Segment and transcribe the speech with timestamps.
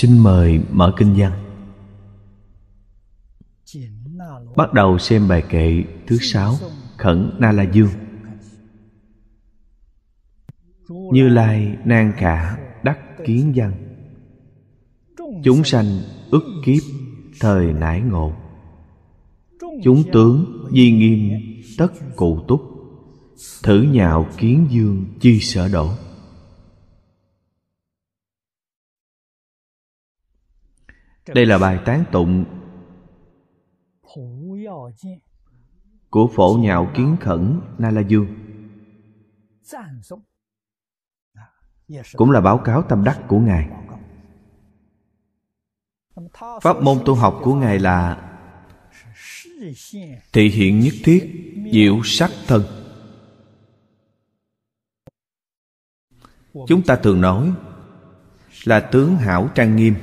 [0.00, 1.32] xin mời mở kinh văn.
[4.56, 6.54] Bắt đầu xem bài kệ thứ sáu,
[6.98, 7.90] khẩn na la dương.
[10.88, 13.72] Như lai nan khả đắc kiến văn.
[15.44, 15.86] Chúng sanh
[16.30, 16.82] ức kiếp
[17.40, 18.32] thời nải ngộ.
[19.84, 21.30] Chúng tướng di nghiêm
[21.78, 22.60] tất cụ túc.
[23.62, 25.90] Thử nhạo kiến dương chi sở đổ.
[31.34, 32.44] Đây là bài tán tụng
[36.10, 38.26] của phổ nhạo kiến khẩn na la dương
[42.16, 43.68] cũng là báo cáo tâm đắc của ngài.
[46.62, 48.26] Pháp môn tu học của ngài là
[50.32, 52.62] thị hiện nhất thiết diệu sắc thân.
[56.66, 57.52] Chúng ta thường nói
[58.64, 59.94] là tướng hảo trang nghiêm.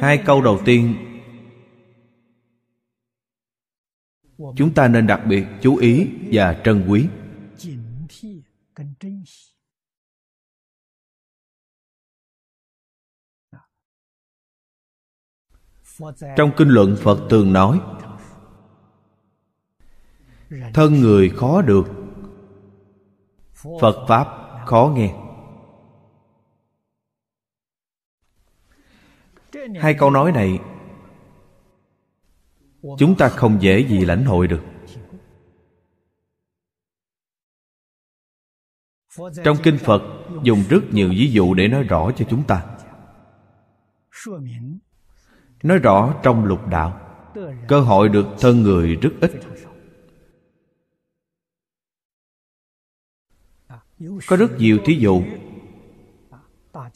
[0.00, 0.94] Hai câu đầu tiên.
[4.56, 7.08] Chúng ta nên đặc biệt chú ý và trân quý.
[16.36, 17.80] Trong kinh luận, phật thường nói,
[20.74, 21.84] thân người khó được.
[23.80, 24.26] Phật pháp
[24.66, 25.29] khó nghe.
[29.80, 30.58] Hai câu nói này,
[32.98, 34.62] chúng ta không dễ gì lãnh hội được.
[39.44, 40.02] Trong kinh phật,
[40.42, 42.66] dùng rất nhiều ví dụ để nói rõ cho chúng ta.
[45.62, 47.00] Nói rõ trong lục đạo,
[47.68, 49.32] cơ hội được thân người rất ít.
[54.26, 55.22] Có rất nhiều thí dụ,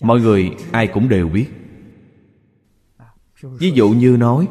[0.00, 1.50] mọi người ai cũng đều biết
[3.44, 4.48] ví dụ như nói,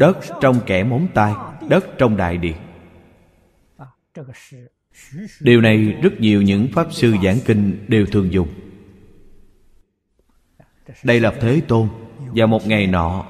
[0.00, 1.34] đất trong kẻ móng tay,
[1.68, 2.56] đất trong đại địa.
[5.40, 8.48] điều này rất nhiều những pháp sư giảng kinh đều thường dùng.
[11.02, 11.88] Đây là thế tôn
[12.34, 13.26] và một ngày nọ,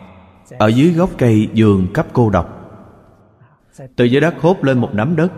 [0.59, 2.55] ở dưới gốc cây giường cấp cô độc.
[3.97, 5.33] Từ dưới đất hốt lên một nắm đất.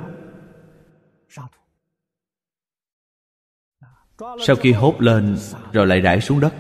[4.47, 5.37] Sau khi hốt lên,
[5.73, 6.55] rồi lại rải xuống đất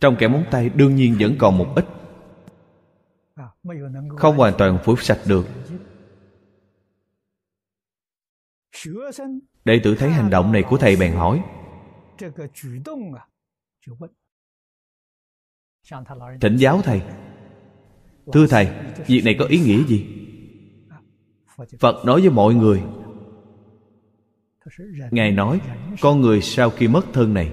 [0.00, 1.84] trong kẻ móng tay đương nhiên vẫn còn một ít.
[4.16, 5.46] Không hoàn toàn phủi sạch được.
[9.64, 11.42] Đệ tử thấy hành động này của thầy bèn hỏi.
[16.40, 17.02] Thỉnh giáo thầy.
[18.32, 18.68] Thưa thầy
[19.06, 20.06] việc này có ý nghĩa gì?
[21.80, 22.82] Phật nói với mọi người
[25.10, 25.60] ngài nói
[26.00, 27.52] con người sau khi mất thân này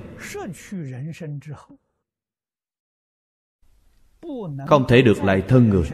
[4.67, 5.89] không thể được lại thân người.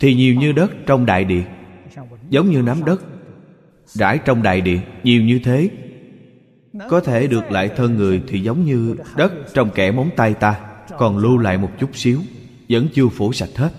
[0.00, 1.44] thì nhiều như đất trong đại địa
[2.30, 3.02] giống như nắm đất
[3.86, 5.70] rải trong đại địa nhiều như thế
[6.88, 10.60] có thể được lại thân người thì giống như đất trong kẻ móng tay ta
[10.98, 12.20] còn lưu lại một chút xíu
[12.68, 13.70] vẫn chưa phủ sạch hết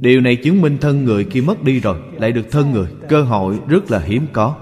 [0.00, 2.88] điều này chứng minh thân người khi mất đi rồi lại được thân người.
[3.08, 4.56] Cơ hội rất là hiếm có.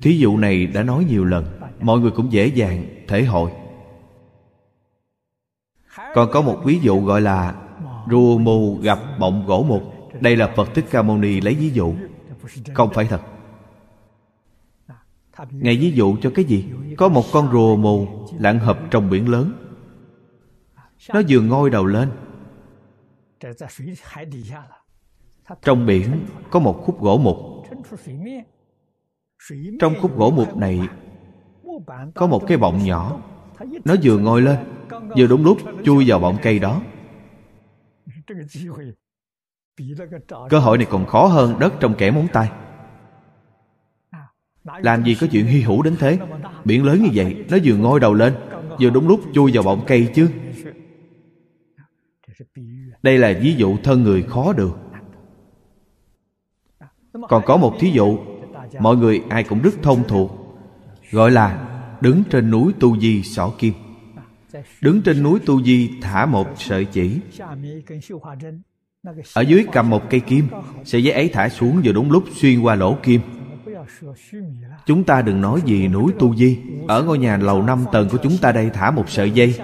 [0.00, 1.44] Thí dụ này đã nói nhiều lần.
[1.80, 3.50] Mọi người cũng dễ dàng thể hội.
[6.14, 7.54] Còn có một ví dụ gọi là
[8.10, 9.82] rùa mù gặp bọng gỗ mục.
[10.20, 11.94] Đây là phật thích ca mâu ni lấy ví dụ.
[12.74, 13.20] Không phải thật.
[15.50, 16.64] Ngài ví dụ cho cái gì?
[16.96, 18.08] Có một con rùa mù
[18.38, 19.67] lặn hợp trong biển lớn
[21.14, 22.10] nó vừa ngoi đầu lên.
[25.62, 27.36] Trong biển có một khúc gỗ mục.
[29.80, 30.80] Trong khúc gỗ mục này
[32.14, 33.20] có một cái bọng nhỏ.
[33.84, 34.58] Nó vừa ngồi lên,
[34.90, 36.82] vừa đúng lúc chui vào bọng cây đó.
[40.50, 42.50] Cơ hội này còn khó hơn đất trong kẻ móng tay.
[44.64, 46.18] Làm gì có chuyện hy hữu đến thế?
[46.64, 48.34] Biển lớn như vậy, nó vừa ngoi đầu lên,
[48.80, 50.30] vừa đúng lúc chui vào bọng cây chứ
[53.02, 54.78] đây là ví dụ thân người khó được.
[57.28, 58.18] Còn có một thí dụ,
[58.80, 60.30] mọi người ai cũng rất thông thuộc,
[61.10, 61.68] gọi là
[62.00, 63.74] đứng trên núi tu di xỏ kim.
[64.80, 67.20] Đứng trên núi tu di thả một sợi chỉ.
[69.34, 70.48] Ở dưới cầm một cây kim,
[70.84, 73.20] sợi giấy ấy thả xuống vừa đúng lúc xuyên qua lỗ kim.
[74.86, 76.58] Chúng ta đừng nói gì núi tu di.
[76.88, 79.54] Ở ngôi nhà lầu năm tầng của chúng ta đây thả một sợi dây.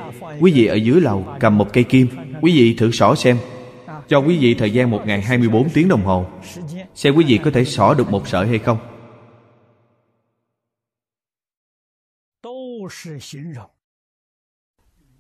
[0.41, 2.09] Quý vị ở dưới lầu cầm một cây kim.
[2.45, 3.39] Quý vị thử xỏ xem.
[4.09, 6.27] Cho quý vị thời gian một ngày 24 tiếng đồng hồ.
[6.95, 8.79] Xem quý vị có thể xỏ được một sợi hay không.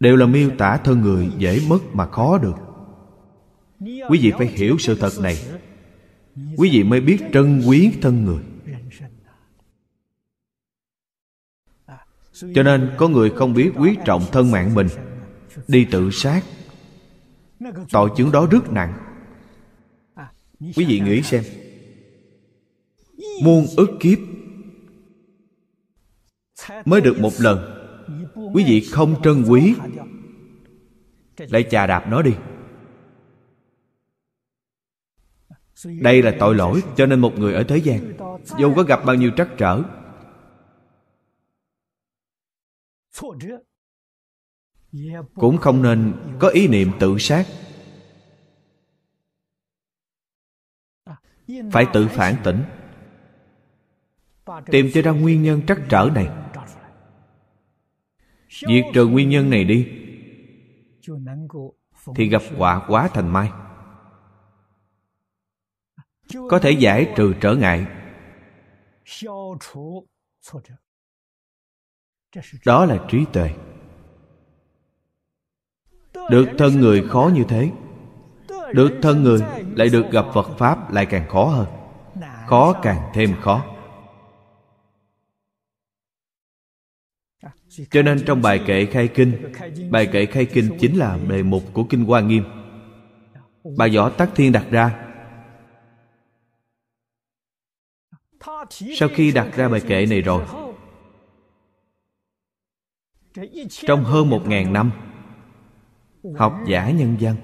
[0.00, 2.54] Đều là miêu tả thân người dễ mất mà khó được.
[3.80, 5.36] Quý vị phải hiểu sự thật này.
[6.56, 8.42] Quý vị mới biết trân quý thân người.
[12.54, 14.88] Cho nên có người không biết quý trọng thân mạng mình,
[15.68, 16.42] Đi tự sát.
[17.92, 19.14] Tội chứng đó rất nặng
[20.60, 21.44] Quý vị nghĩ xem.
[23.42, 24.18] Muôn ức kiếp
[26.84, 27.58] Mới được một lần.
[28.54, 29.74] Quý vị không trân quý.
[31.36, 32.34] Lại chà đạp nó đi.
[35.84, 38.12] Đây là tội lỗi Cho nên một người ở thế gian,
[38.58, 39.82] Dù có gặp bao nhiêu trắc trở
[45.34, 47.46] cũng không nên có ý niệm tự sát.
[51.72, 52.64] Phải tự phản tỉnh.
[54.66, 56.28] Tìm cho ra nguyên nhân trắc trở này.
[58.48, 59.88] Diệt trừ nguyên nhân này đi.
[62.16, 63.50] Thì gặp quả quá thành mai.
[66.50, 67.86] Có thể giải trừ trở ngại.
[72.66, 73.50] Đó là trí tuệ
[76.30, 77.70] được thân người khó như thế.
[78.72, 79.40] Được thân người
[79.76, 81.66] lại được gặp phật pháp lại càng khó hơn.
[82.46, 83.64] Khó càng thêm khó.
[87.90, 89.52] Cho nên trong bài kệ khai kinh,
[89.90, 92.44] bài kệ khai kinh chính là đề mục của kinh hoa nghiêm.
[93.76, 95.00] Bà võ tắc thiên đặt ra.
[98.70, 100.44] Sau khi đặt ra bài kệ này rồi,
[103.68, 104.90] trong hơn một ngàn năm
[106.38, 107.36] học giả nhân dân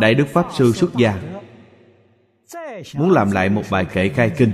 [0.00, 1.22] đại đức pháp sư xuất gia.
[2.94, 4.52] Muốn làm lại một bài kệ khai kinh.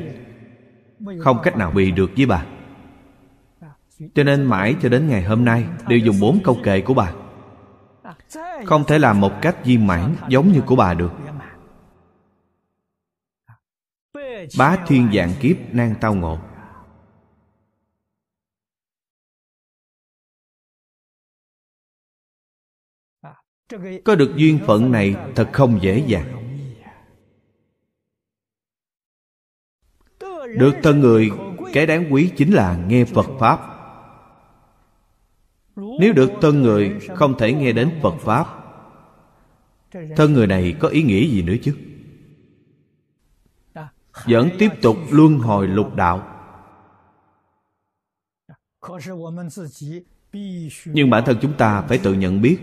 [1.20, 2.46] Không cách nào bị được với bà.
[4.14, 7.12] Cho nên mãi cho đến ngày hôm nay, đều dùng bốn câu kệ của bà.
[8.66, 11.12] Không thể làm một cách viên mãn giống như của bà được.
[14.58, 16.38] Bá thiên dạng kiếp nan tao ngộ.
[24.04, 26.34] Có được duyên phận này thật không dễ dàng.
[30.58, 31.30] Được thân người
[31.72, 33.60] cái đáng quý chính là nghe phật pháp.
[35.76, 38.46] Nếu được thân người, không thể nghe đến phật pháp.
[40.16, 41.76] Thân người này có ý nghĩa gì nữa chứ?
[44.26, 46.34] Vẫn tiếp tục luân hồi lục đạo.
[50.84, 52.58] Nhưng bản thân chúng ta phải tự nhận biết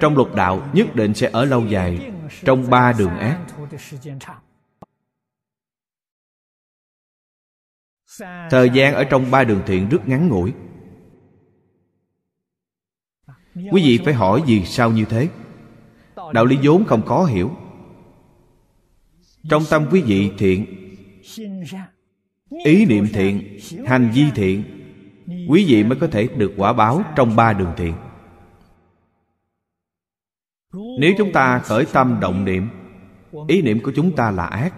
[0.00, 2.12] trong lục đạo, nhất định sẽ ở lâu dài,
[2.44, 3.38] trong ba đường ác.
[8.50, 10.52] Thời gian ở trong ba đường thiện rất ngắn ngủi.
[13.54, 15.28] Quý vị phải hỏi vì sao như thế?
[16.32, 17.50] Đạo lý vốn không khó hiểu.
[19.50, 20.66] Trong tâm quý vị thiện,
[22.64, 24.62] ý niệm thiện, hành vi thiện,
[25.48, 27.94] quý vị mới có thể được quả báo trong ba đường thiện
[30.98, 32.68] nếu chúng ta khởi tâm động niệm,
[33.48, 34.74] ý niệm của chúng ta là ác.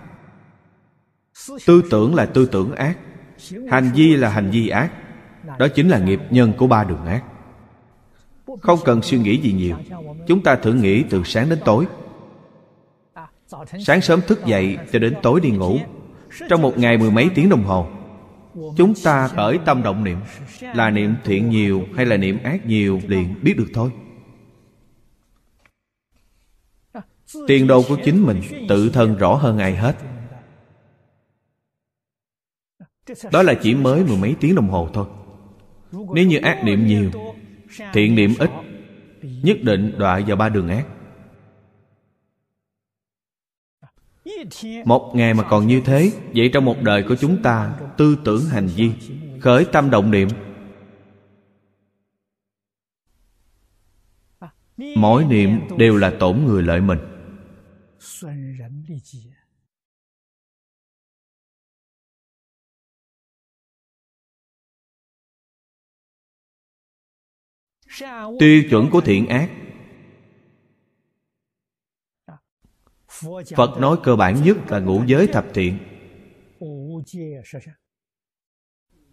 [1.66, 2.98] Tư tưởng là tư tưởng ác,
[3.70, 4.90] hành vi là hành vi ác.
[5.58, 7.22] Đó chính là nghiệp nhân của ba đường ác.
[8.60, 9.76] Không cần suy nghĩ gì nhiều,
[10.26, 11.86] chúng ta thử nghĩ từ sáng đến tối.
[13.86, 15.78] Sáng sớm thức dậy cho đến tối đi ngủ,
[16.48, 17.86] trong một ngày mười mấy tiếng đồng hồ,
[18.76, 20.18] chúng ta khởi tâm động niệm.
[20.74, 23.90] Là niệm thiện nhiều hay là niệm ác nhiều liền biết được thôi.
[27.46, 29.96] Tiền đồ của chính mình tự thân rõ hơn ai hết.
[33.32, 35.06] Đó là chỉ mới mười mấy tiếng đồng hồ thôi.
[36.14, 37.10] Nếu như ác niệm nhiều,
[37.92, 38.50] thiện niệm ít,
[39.22, 40.86] nhất định đọa vào ba đường ác.
[44.84, 48.44] Một ngày mà còn như thế, vậy trong một đời của chúng ta, tư tưởng
[48.44, 48.92] hành vi,
[49.40, 50.28] khởi tâm động niệm.
[54.96, 56.98] Mỗi niệm đều là tổn người lợi mình
[68.38, 69.50] tiêu chuẩn của thiện ác.
[73.56, 75.78] Phật nói cơ bản nhất là ngũ giới thập thiện.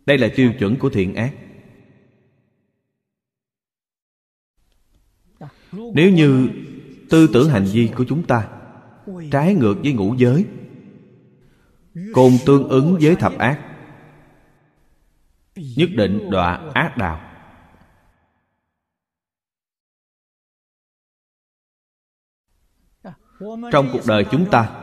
[0.05, 1.33] đây là tiêu chuẩn của thiện ác.
[5.71, 6.49] Nếu như
[7.09, 8.64] tư tưởng hành vi của chúng ta
[9.31, 10.45] trái ngược với ngũ giới.
[12.13, 13.61] Cùng tương ứng với thập ác.
[15.55, 17.31] Nhất định đọa ác đạo.
[23.71, 24.81] Trong cuộc đời chúng ta,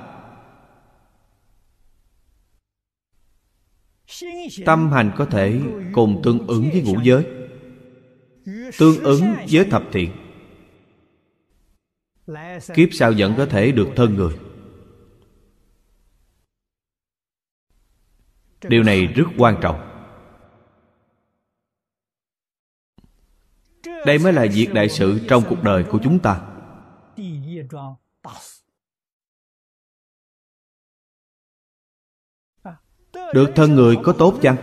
[4.67, 5.61] tâm hành có thể
[5.93, 7.27] cùng tương ứng với ngũ giới,
[8.79, 10.22] tương ứng với thập thiện
[12.75, 14.39] kiếp sau vẫn có thể được thân người.
[18.69, 19.89] Điều này rất quan trọng.
[24.07, 26.49] Đây mới là việc đại sự trong cuộc đời của chúng ta.
[33.35, 34.57] Được thân người có tốt chăng?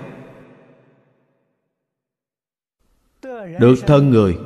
[3.60, 4.38] Được thân người,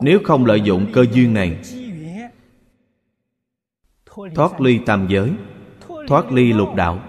[0.00, 1.62] nếu không lợi dụng cơ duyên này
[4.34, 5.32] thoát ly tam giới,
[6.08, 7.00] thoát ly lục đạo.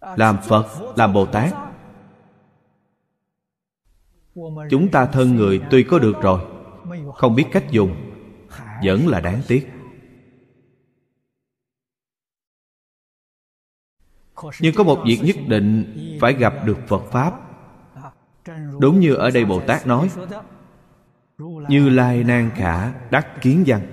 [0.00, 0.66] Làm phật,
[0.96, 1.54] làm bồ tát.
[4.70, 6.40] Chúng ta thân người tuy có được rồi,
[7.14, 7.96] không biết cách dùng,
[8.84, 9.70] vẫn là đáng tiếc.
[14.60, 17.40] Nhưng có một việc nhất định phải gặp được phật pháp.
[18.78, 20.10] Đúng như ở đây bồ tát nói
[21.38, 23.90] như lai nan khả đắc kiến văn.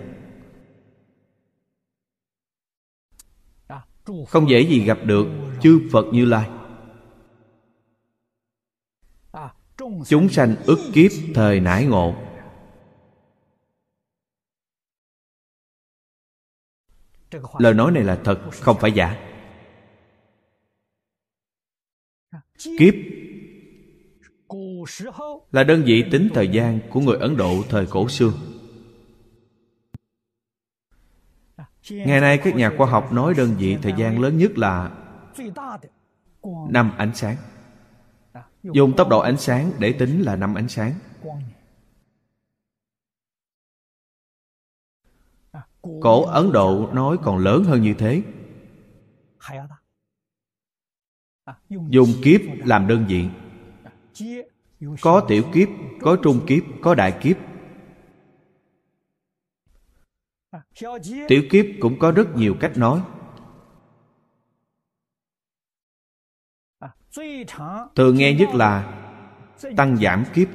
[4.28, 5.28] Không dễ gì gặp được
[5.62, 6.50] chư phật như lai.
[10.08, 12.16] Chúng sanh ức kiếp thời nải ngộ.
[17.60, 19.28] Lời nói này là thật không phải giả.
[22.78, 22.94] Kiếp
[25.52, 28.32] là đơn vị tính thời gian của người ấn độ thời cổ xưa.
[31.90, 34.92] Ngày nay các nhà khoa học nói đơn vị thời gian lớn nhất là
[36.70, 37.36] năm ánh sáng.
[38.64, 40.94] Dùng tốc độ ánh sáng để tính là năm ánh sáng.
[45.82, 48.24] Cổ ấn độ nói còn lớn hơn như thế.
[51.70, 53.28] Dùng kiếp làm đơn vị
[55.02, 55.70] có tiểu kiếp,
[56.02, 57.38] có trung kiếp, có đại kiếp.
[61.28, 63.02] Tiểu kiếp cũng có rất nhiều cách nói.
[67.96, 68.98] Thường nghe nhất là
[69.78, 70.48] tăng giảm kiếp.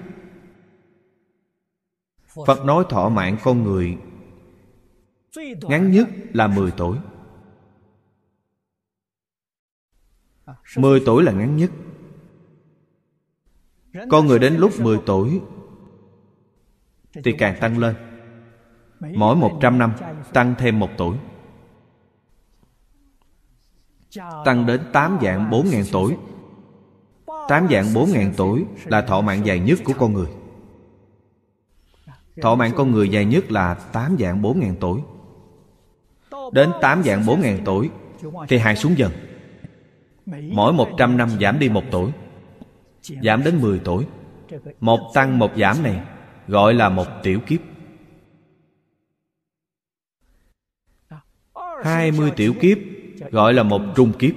[2.46, 3.98] Phật nói thọ mạng con người,
[5.62, 6.98] ngắn nhất là 10 tuổi.
[10.76, 11.70] 10 tuổi là ngắn nhất.
[14.10, 15.40] Con người đến lúc 10 tuổi,
[17.24, 17.94] Thì càng tăng lên.
[19.00, 19.92] Mỗi 100 năm,
[20.32, 21.16] Tăng thêm một tuổi.
[24.44, 26.16] Tăng đến 8 dạng 4 ngàn tuổi.
[27.48, 30.28] 8 dạng 4 ngàn tuổi Là thọ mạng dài nhất của con người.
[32.42, 35.00] Thọ mạng con người dài nhất là 8 dạng 4 ngàn tuổi.
[36.52, 37.90] Đến 8 dạng 4 ngàn tuổi,
[38.48, 39.12] Thì hạ xuống dần.
[40.26, 42.12] Mỗi 100 năm giảm đi một tuổi.
[43.22, 44.06] Giảm đến 10 tuổi.
[44.80, 46.02] Một tăng một giảm này
[46.48, 47.60] Gọi là một tiểu kiếp.
[51.82, 52.78] 20 tiểu kiếp
[53.30, 54.34] Gọi là một trung kiếp.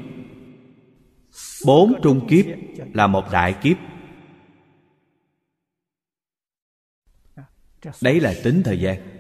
[1.66, 2.46] Bốn trung kiếp
[2.94, 3.78] là một đại kiếp.
[8.02, 9.19] Đấy là tính thời gian.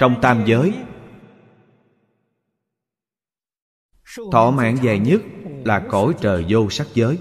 [0.00, 0.72] Trong tam giới,
[4.32, 5.20] thọ mạng dài nhất
[5.64, 7.18] là cõi trời vô sắc giới.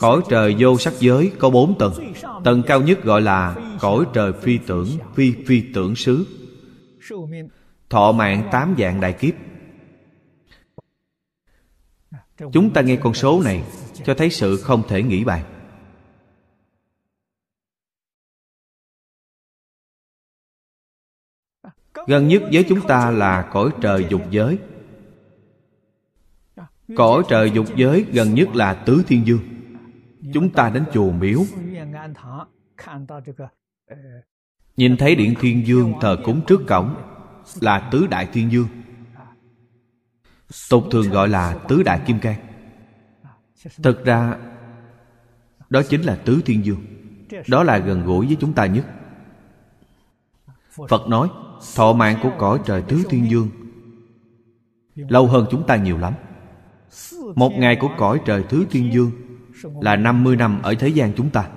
[0.00, 2.12] Cõi trời vô sắc giới có bốn tầng.
[2.44, 6.26] Tầng cao nhất gọi là cõi trời phi tưởng, phi phi tưởng xứ.
[7.90, 9.34] Thọ mạng tám dạng đại kiếp.
[12.52, 13.62] Chúng ta nghe con số này
[14.04, 15.49] cho thấy sự không thể nghĩ bàn.
[22.06, 24.58] Gần nhất với chúng ta là cõi trời dục giới.
[26.96, 29.40] Cõi trời dục giới gần nhất là tứ thiên dương.
[30.34, 31.40] Chúng ta đến chùa miếu.
[34.76, 36.94] Nhìn thấy điện thiên dương thờ cúng trước cổng
[37.60, 38.68] là tứ đại thiên dương.
[40.70, 42.36] Tục thường gọi là tứ đại kim cang.
[43.82, 44.36] Thực ra,
[45.70, 46.84] đó chính là tứ thiên dương.
[47.48, 48.86] Đó là gần gũi với chúng ta nhất.
[50.88, 51.28] Phật nói
[51.74, 53.48] thọ mạng của cõi trời tứ thiên dương.
[54.94, 56.14] Lâu hơn chúng ta nhiều lắm.
[57.34, 59.10] Một ngày của cõi trời tứ thiên dương
[59.80, 61.50] là 50 năm ở thế gian chúng ta.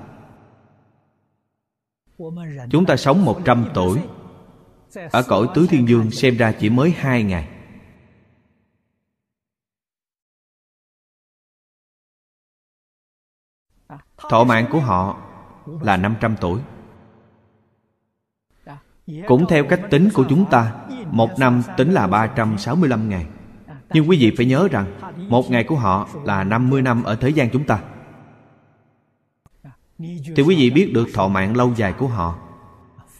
[2.70, 4.00] Chúng ta sống 100 tuổi
[5.12, 7.50] Ở cõi tứ thiên dương xem ra chỉ mới hai ngày.
[14.30, 15.22] Thọ mạng của họ
[15.66, 16.62] là 500 tuổi.
[19.28, 20.74] Cũng theo cách tính của chúng ta
[21.12, 23.26] Một năm tính là 365 ngày.
[23.94, 24.86] Nhưng quý vị phải nhớ rằng
[25.30, 27.80] Một ngày của họ là 50 năm ở thế gian chúng ta.
[30.36, 32.36] Thì quý vị biết được thọ mạng lâu dài của họ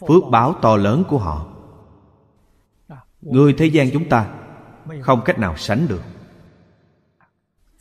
[0.08, 1.46] Phước báo to lớn của họ.
[3.22, 4.26] Người thế gian chúng ta
[5.00, 6.02] Không cách nào sánh được.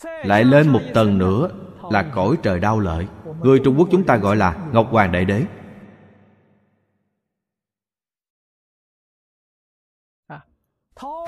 [0.04, 1.50] Lại lên một tầng nữa
[1.92, 3.08] Là cõi trời đau lợi.
[3.42, 5.46] Người Trung Quốc chúng ta gọi là Ngọc Hoàng Đại Đế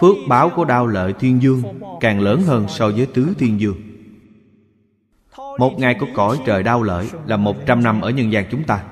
[0.01, 1.63] Phước báo của đao lợi thiên dương,
[2.01, 3.77] Càng lớn hơn so với tứ thiên dương.
[5.59, 8.63] Một ngày của cõi trời đau lợi Là một trăm năm ở nhân gian chúng
[8.63, 8.85] ta.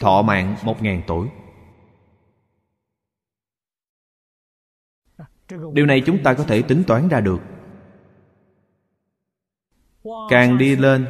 [0.00, 1.28] Thọ mạng một ngàn tuổi.
[5.72, 7.40] Điều này chúng ta có thể tính toán ra được.
[10.30, 11.06] Càng đi lên,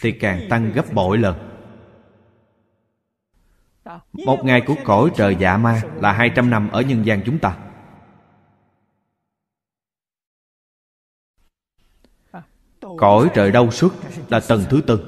[0.00, 1.53] Thì càng tăng gấp bội lần
[4.12, 7.56] một ngày của cõi trời dạ ma Là 200 năm ở nhân gian chúng ta.
[12.98, 13.94] Cõi trời đau xuất
[14.28, 15.00] Là tầng thứ tư.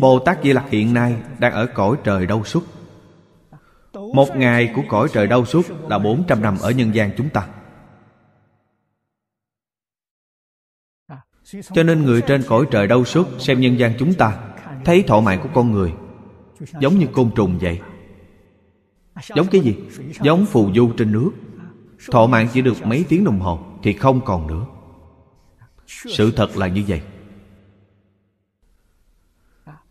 [0.00, 2.64] Bồ Tát Di Lặc hiện nay Đang ở cõi trời đau xuất
[3.92, 7.48] Một ngày của cõi trời đau xuất Là 400 năm ở nhân gian chúng ta.
[11.72, 14.38] Cho nên người trên cõi trời đau xuất Xem nhân gian chúng ta,
[14.84, 15.92] Thấy thọ mạng của con người
[16.80, 17.80] giống như côn trùng vậy.
[19.36, 19.76] Giống cái gì?
[20.22, 21.30] Giống phù du trên nước.
[22.10, 24.66] Thọ mạng chỉ được mấy tiếng đồng hồ thì không còn nữa.
[25.86, 27.02] Sự thật là như vậy.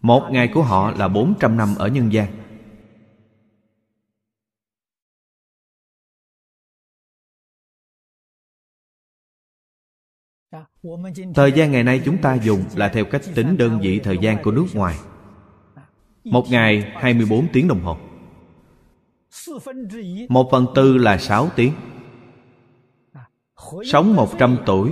[0.02, 2.28] Một ngày của họ là 400 năm ở nhân gian.
[11.36, 14.44] Thời gian ngày nay chúng ta dùng là theo cách tính đơn vị thời gian
[14.44, 14.98] của nước ngoài
[16.24, 17.98] một ngày 24 tiếng đồng hồ.
[20.30, 21.74] Một phần tư là 6 tiếng.
[23.84, 24.92] Sống 100 tuổi.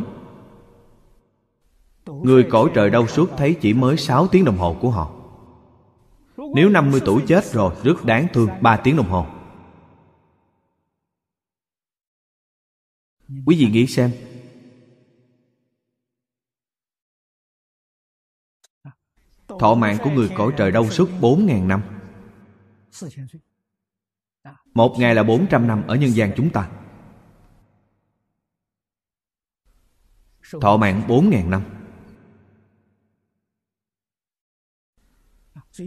[2.05, 5.11] Người cõi trời đau suốt thấy chỉ mới 6 tiếng đồng hồ của họ.
[6.55, 9.25] Nếu 50 tuổi chết rồi, Rất đáng thương 3 tiếng đồng hồ.
[13.45, 14.11] Quý vị nghĩ xem
[19.59, 21.81] Thọ mạng của người cõi trời đông suốt 4.000 năm.
[24.73, 26.69] Một ngày là 400 năm ở nhân gian chúng ta.
[30.61, 31.61] Thọ mạng 4.000 năm.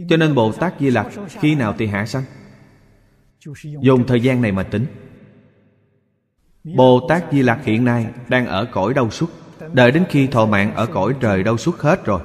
[0.09, 2.23] Cho nên Bồ Tát Di Lặc Khi nào thì hạ sanh?
[3.81, 4.85] Dùng thời gian này mà tính.
[6.63, 9.29] Bồ Tát Di Lặc hiện nay Đang ở cõi đau suốt.
[9.73, 12.21] Đợi đến khi thọ mạng ở cõi trời đau suốt hết rồi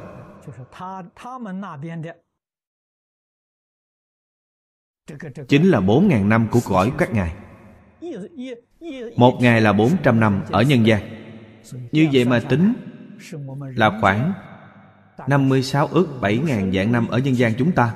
[5.49, 7.35] chính là bốn ngàn năm của cõi các ngài.
[9.17, 11.03] một ngày là bốn trăm năm ở nhân gian.
[11.93, 12.75] Như vậy mà tính
[13.77, 14.33] là khoảng
[15.29, 17.95] 56 ước 7 ngàn vạn năm ở nhân gian chúng ta.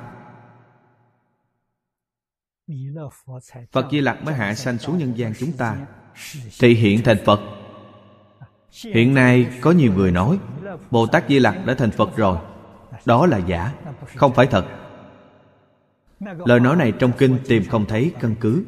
[3.73, 5.87] Phật Di Lặc mới hạ sanh xuống nhân gian chúng ta
[6.61, 7.62] Thì hiện thành Phật
[8.73, 10.39] Hiện nay có nhiều người nói
[10.91, 12.39] Bồ Tát Di Lặc đã thành Phật rồi.
[13.05, 13.73] Đó là giả,
[14.17, 14.67] Không phải thật.
[16.21, 18.65] Lời nói này trong kinh tìm không thấy căn cứ.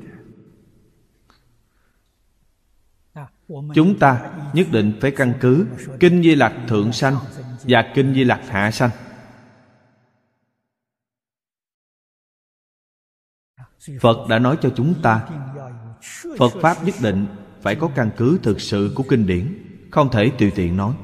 [3.75, 5.67] Chúng ta nhất định phải căn cứ
[6.01, 7.17] Kinh Di Lặc Thượng Sanh
[7.63, 8.91] Và Kinh Di Lặc Hạ Sanh.
[14.01, 15.29] Phật đã nói cho chúng ta,
[16.39, 17.27] Phật Pháp nhất định
[17.63, 19.64] phải có căn cứ thực sự của kinh điển.
[19.95, 20.95] Không thể tùy tiện nói.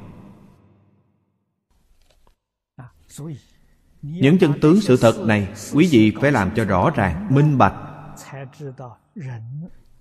[4.03, 7.75] Những chân tướng sự thật này quý vị phải làm cho rõ ràng, minh bạch.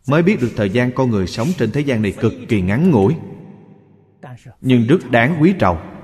[0.07, 2.91] Mới biết được thời gian con người sống trên thế gian này cực kỳ ngắn
[2.91, 3.15] ngủi.
[4.61, 5.95] Nhưng rất đáng quý trọng.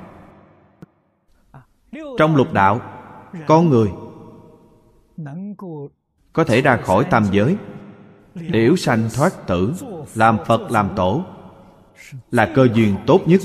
[2.17, 2.81] Trong lục đạo,
[3.47, 3.89] con người
[6.33, 7.57] có thể ra khỏi tam giới
[8.33, 9.73] liễu sanh thoát tử,
[10.15, 11.25] làm phật, làm tổ
[12.31, 13.41] là cơ duyên tốt nhất.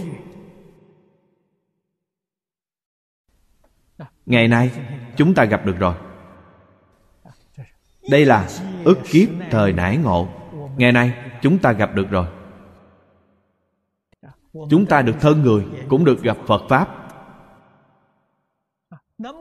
[4.27, 4.71] Ngày nay,
[5.17, 5.95] chúng ta gặp được rồi.
[8.11, 8.49] Đây là
[8.85, 10.29] ức kiếp thời nải ngộ.
[10.77, 12.27] Ngày nay, chúng ta gặp được rồi.
[14.53, 16.89] Chúng ta được thân người, cũng được gặp phật pháp.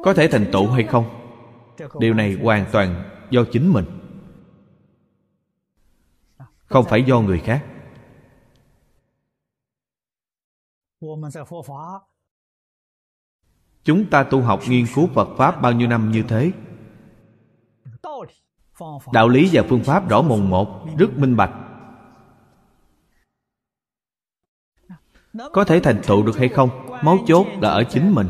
[0.03, 1.05] Có thể thành tựu hay không?
[1.99, 3.85] Điều này hoàn toàn do chính mình.
[6.65, 7.65] Không phải do người khác.
[13.83, 16.51] Chúng ta tu học nghiên cứu phật pháp bao nhiêu năm như thế?
[19.13, 21.51] Đạo lý và phương pháp rõ mồn một rất minh bạch.
[25.53, 26.69] Có thể thành tựu được hay không?
[27.03, 28.29] Mấu chốt là ở chính mình.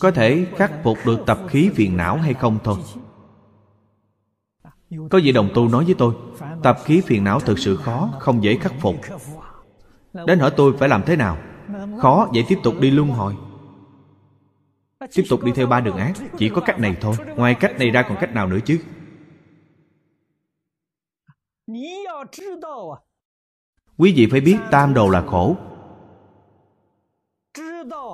[0.00, 2.76] Có thể khắc phục được tập khí phiền não hay không thôi.
[5.10, 6.14] Có vị đồng tu nói với tôi
[6.62, 8.94] tập khí phiền não thực sự khó không dễ khắc phục.
[10.26, 11.38] Đến hỏi tôi phải làm thế nào
[11.98, 13.36] khó, vậy tiếp tục đi luân hồi.
[15.14, 17.16] Tiếp tục đi theo ba đường ác, chỉ có cách này thôi.
[17.36, 18.80] Ngoài cách này ra còn cách nào nữa chứ?
[23.98, 25.56] Quý vị phải biết tam đồ là khổ.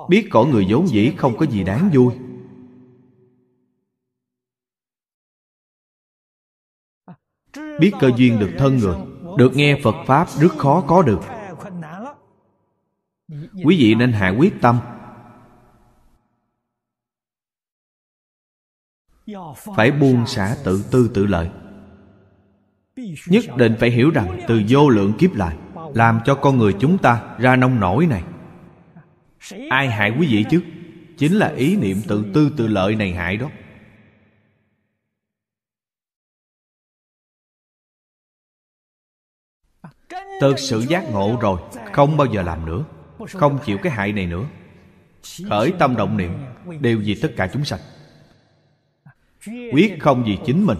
[0.09, 2.13] Biết cõi người vốn dĩ không có gì đáng vui.
[7.79, 8.95] Biết cơ duyên được thân người,
[9.37, 11.19] được nghe phật pháp, rất khó có được
[13.63, 14.79] quý vị nên hạ quyết tâm.
[19.75, 21.49] Phải buông xả tự tư tự lợi.
[23.27, 25.57] Nhất định phải hiểu rằng từ vô lượng kiếp lại
[25.93, 28.23] làm cho con người chúng ta ra nông nổi này.
[29.69, 30.63] Ai hại quý vị chứ?
[31.17, 33.49] Chính là ý niệm tự tư tự lợi này hại đó.
[40.41, 41.61] Thực sự giác ngộ rồi
[41.93, 42.85] không bao giờ làm nữa
[43.33, 44.45] không chịu cái hại này nữa.
[45.49, 46.31] Khởi tâm động niệm,
[46.81, 47.79] đều vì tất cả chúng sanh.
[49.45, 50.77] Quyết không vì chính mình.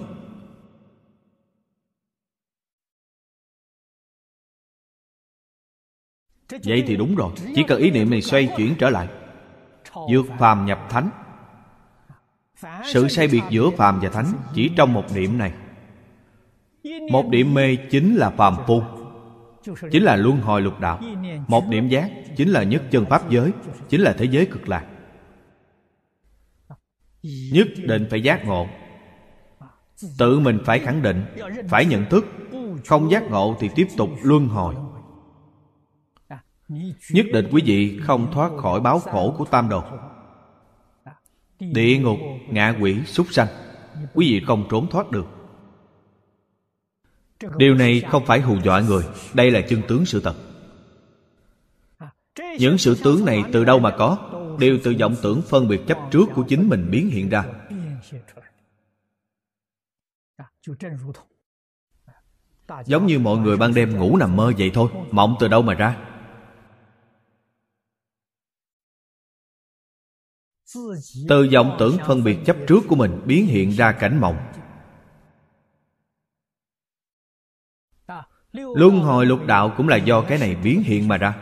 [6.50, 9.08] Vậy thì đúng rồi, chỉ cần ý niệm này xoay chuyển trở lại.
[9.93, 11.10] Vượt phàm nhập thánh.
[12.93, 15.54] Sự sai biệt giữa phàm và thánh chỉ trong một niệm này.
[17.12, 18.82] Một điểm mê chính là phàm phu
[19.91, 20.99] chính là luân hồi lục đạo.
[21.47, 23.51] Một niệm giác chính là nhất chân pháp giới,
[23.89, 24.86] chính là thế giới cực lạc.
[27.53, 28.67] Nhất định phải giác ngộ.
[30.17, 31.25] Tự mình phải khẳng định,
[31.69, 32.25] phải nhận thức.
[32.86, 34.75] Không giác ngộ thì tiếp tục luân hồi.
[37.12, 39.84] Nhất định quý vị không thoát khỏi báo khổ của tam đồ.
[41.60, 42.17] Địa ngục,
[42.49, 43.47] ngạ quỷ, súc sanh.
[44.13, 45.37] Quý vị không trốn thoát được
[47.58, 50.36] điều này không phải hù dọa người đây là chân tướng sự thật.
[52.60, 54.17] Những sự tướng này từ đâu mà có?
[54.60, 57.45] đều từ vọng tưởng phân biệt chấp trước của chính mình biến hiện ra.
[62.86, 65.73] Giống như mọi người ban đêm ngủ nằm mơ vậy thôi mộng từ đâu mà
[65.73, 65.97] ra?
[71.30, 74.46] Từ vọng tưởng phân biệt chấp trước của mình biến hiện ra cảnh mộng
[78.53, 81.33] luân hồi lục đạo cũng là do cái này biến hiện mà ra.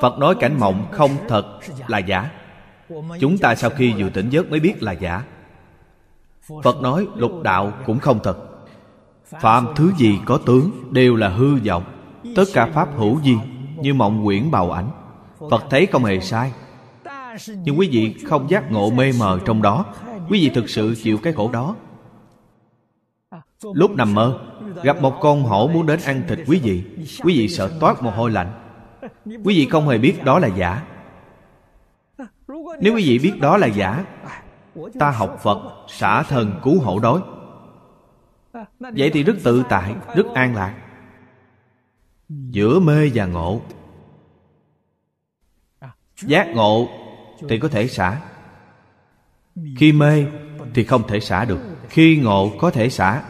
[0.00, 2.30] Phật nói cảnh mộng không thật là giả.
[3.20, 5.24] Chúng ta sau khi vừa tỉnh giấc mới biết là giả.
[6.62, 8.38] Phật nói lục đạo cũng không thật.
[9.40, 11.84] Phạm thứ gì có tướng đều là hư vọng.
[12.36, 13.34] Tất cả pháp hữu vi
[13.76, 14.90] như mộng quyển bào ảnh.
[15.50, 16.52] Phật thấy không hề sai.
[17.48, 19.84] Nhưng quý vị không giác ngộ mê mờ trong đó
[20.28, 21.76] quý vị thực sự chịu cái khổ đó.
[23.62, 24.40] Lúc nằm mơ,
[24.82, 26.84] gặp một con hổ muốn đến ăn thịt quý vị.
[27.22, 28.52] Quý vị sợ toát mồ hôi lạnh.
[29.24, 30.86] Quý vị không hề biết đó là giả.
[32.80, 34.04] Nếu quý vị biết đó là giả,
[34.98, 35.58] ta học phật,
[35.88, 37.20] xả thân cứu hổ đói.
[38.78, 40.74] Vậy thì rất tự tại, rất an lạc.
[42.28, 43.60] Giữa mê và ngộ.
[46.22, 46.88] Giác ngộ
[47.48, 48.20] thì có thể xả
[49.76, 50.26] khi mê
[50.74, 51.60] thì không thể xả được.
[51.88, 53.24] Khi ngộ có thể xả.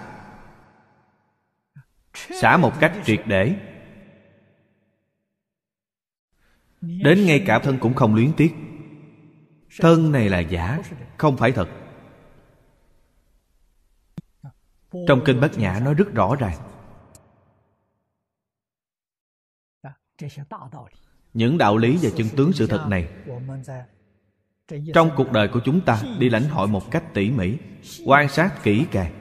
[2.14, 3.54] Xả một cách triệt để.
[6.80, 8.54] Đến ngay cả thân cũng không luyến tiếc.
[9.78, 10.78] Thân này là giả,
[11.16, 11.68] không phải thật.
[15.08, 16.58] Trong kinh bát nhã nói rất rõ ràng.
[21.34, 23.08] Những đạo lý và chân tướng sự thật này
[24.94, 27.56] trong cuộc đời của chúng ta đi lãnh hội một cách tỉ mỉ
[28.04, 29.12] quan sát kỹ càng.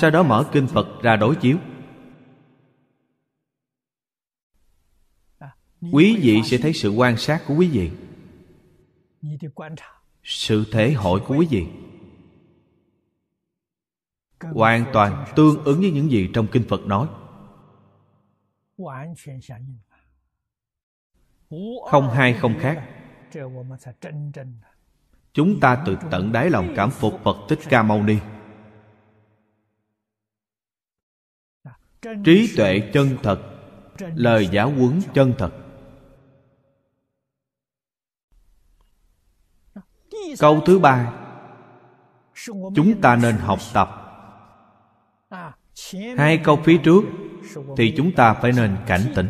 [0.00, 1.58] Sau đó mở kinh phật ra đối chiếu.
[5.92, 7.90] Quý vị sẽ thấy sự quan sát của quý vị.
[10.22, 11.66] Sự thể hội của quý vị.
[14.40, 17.08] Hoàn toàn tương ứng với những gì trong kinh phật nói
[21.90, 22.88] không hai không khác.
[25.32, 28.18] Chúng ta từ tận đáy lòng cảm phục phật thích ca mâu ni.
[32.24, 33.40] Trí tuệ chân thật,
[34.14, 35.50] lời giáo huấn chân thật.
[40.38, 41.12] Câu thứ ba.
[42.74, 43.88] Chúng ta nên học tập.
[46.16, 47.04] Hai câu phía trước
[47.76, 49.28] thì chúng ta phải nên cảnh tỉnh.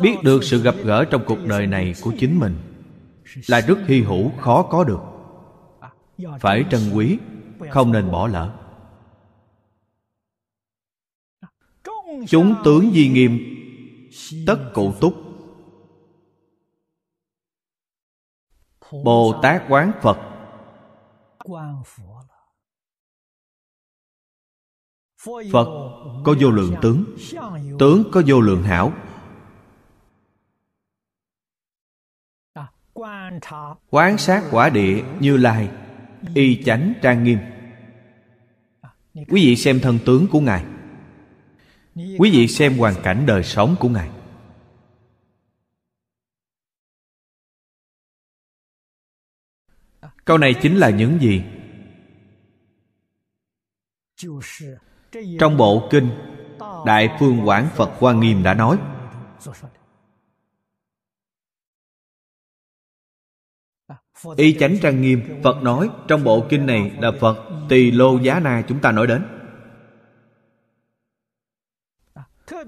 [0.00, 2.56] Biết được sự gặp gỡ trong cuộc đời này của chính mình
[3.46, 5.00] là rất hy hữu, khó có được.
[6.40, 7.18] Phải trân quý,
[7.70, 8.54] không nên bỏ lỡ.
[12.28, 13.38] Chúng tướng di nghiêm,
[14.46, 15.14] tất cụ túc.
[19.04, 20.18] Bồ tát quán phật.
[25.52, 25.68] Phật
[26.24, 27.04] có vô lượng tướng
[27.78, 28.92] tướng có vô lượng hảo.
[33.90, 35.70] Quán sát quả địa như lai,
[36.34, 37.38] y chánh trang nghiêm.
[39.14, 40.64] Quý vị xem thân tướng của ngài.
[41.94, 44.10] Quý vị xem hoàn cảnh đời sống của ngài.
[50.24, 51.42] Câu này chính là những gì?
[55.40, 56.10] Trong bộ kinh
[56.86, 58.78] đại phương quảng phật hoa nghiêm đã nói
[64.36, 67.36] y chánh trang nghiêm, phật nói trong bộ kinh này là phật,
[67.68, 69.22] tỳ lô giá na chúng ta nói đến.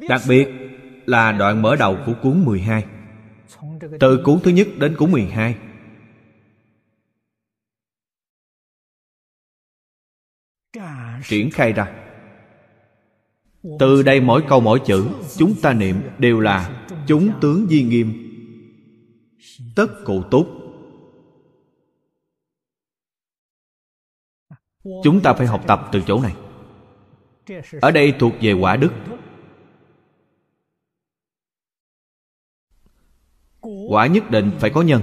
[0.08, 0.48] Đặc biệt
[1.06, 2.84] là đoạn mở đầu của cuốn 12
[4.00, 5.56] từ cuốn thứ nhất đến cuốn 12
[11.28, 11.92] triển khai ra.
[13.78, 18.12] Từ đây mỗi câu mỗi chữ, chúng ta niệm đều là chúng tướng di nghiêm.
[19.76, 20.59] Tất cụ túc.
[24.84, 26.34] Chúng ta phải học tập từ chỗ này.
[27.80, 28.92] Ở đây thuộc về quả đức.
[33.88, 35.02] Quả nhất định phải có nhân.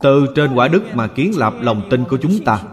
[0.00, 2.64] Từ trên quả đức mà kiến lập lòng tin của chúng ta.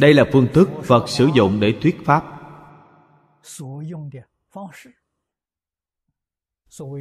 [0.00, 2.24] Đây là phương thức phật sử dụng để thuyết pháp.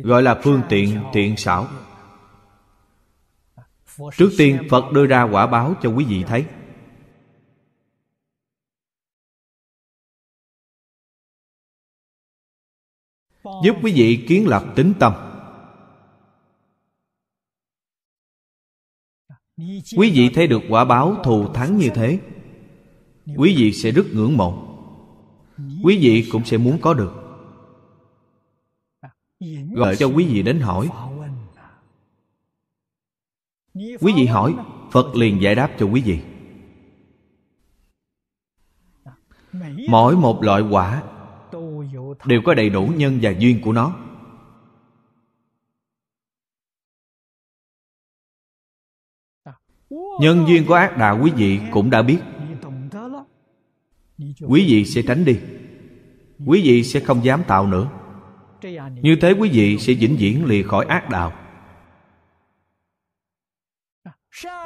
[0.04, 1.68] Gọi là phương tiện thiện xảo
[4.18, 6.46] trước tiên phật đưa ra quả báo cho quý vị thấy.
[13.44, 15.14] Giúp quý vị kiến lập tính tâm.
[19.98, 22.20] Quý vị thấy được quả báo thù thắng như thế
[23.38, 24.66] quý vị sẽ rất ngưỡng mộ.
[25.84, 27.14] Quý vị cũng sẽ muốn có được.
[29.72, 30.90] Gọi cho quý vị đến hỏi
[33.80, 34.56] quý vị hỏi
[34.92, 36.20] phật liền giải đáp cho quý vị.
[39.89, 41.04] Mỗi một loại quả
[42.26, 43.96] đều có đầy đủ nhân và duyên của nó.
[50.22, 52.20] Nhân duyên của ác đạo quý vị cũng đã biết.
[54.48, 55.39] Quý vị sẽ tránh đi.
[56.46, 57.89] Quý vị sẽ không dám tạo nữa.
[59.02, 61.49] Như thế quý vị sẽ vĩnh viễn lìa khỏi ác đạo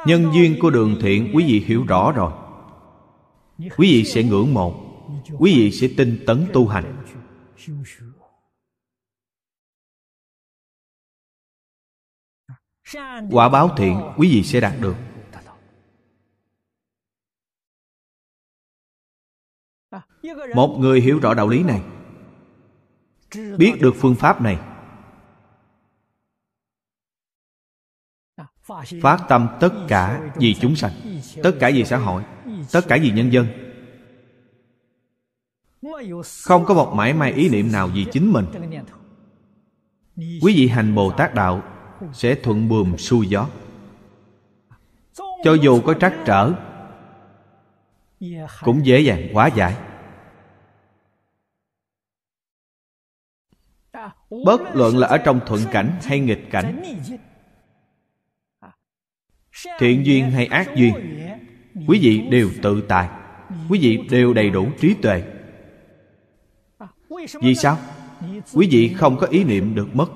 [0.06, 2.32] nhân duyên của đường thiện, quý vị hiểu rõ rồi.
[3.58, 4.80] Quý vị sẽ ngưỡng mộ,
[5.38, 7.04] quý vị sẽ tinh tấn tu hành.
[13.30, 14.96] Quả báo thiện, quý vị sẽ đạt được.
[20.54, 21.82] Một người hiểu rõ đạo lý này,
[23.58, 24.73] biết được phương pháp này
[29.02, 30.92] phát tâm tất cả vì chúng sanh,
[31.42, 32.22] tất cả vì xã hội,
[32.72, 33.46] tất cả vì nhân dân.
[36.44, 38.46] Không có một mãi may ý niệm nào vì chính mình.
[40.16, 41.62] Quý vị hành bồ tát đạo
[42.12, 43.48] sẽ thuận buồm xuôi gió.
[45.44, 46.52] Cho dù có trắc trở,
[48.60, 49.76] cũng dễ dàng hóa giải.
[54.44, 56.82] Bất luận là ở trong thuận cảnh hay nghịch cảnh
[59.78, 60.94] thiện duyên hay ác duyên,
[61.86, 63.08] quý vị đều tự tại,
[63.68, 65.22] quý vị đều đầy đủ trí tuệ.
[67.40, 67.78] Vì sao?
[68.54, 70.10] Quý vị không có ý niệm được mất.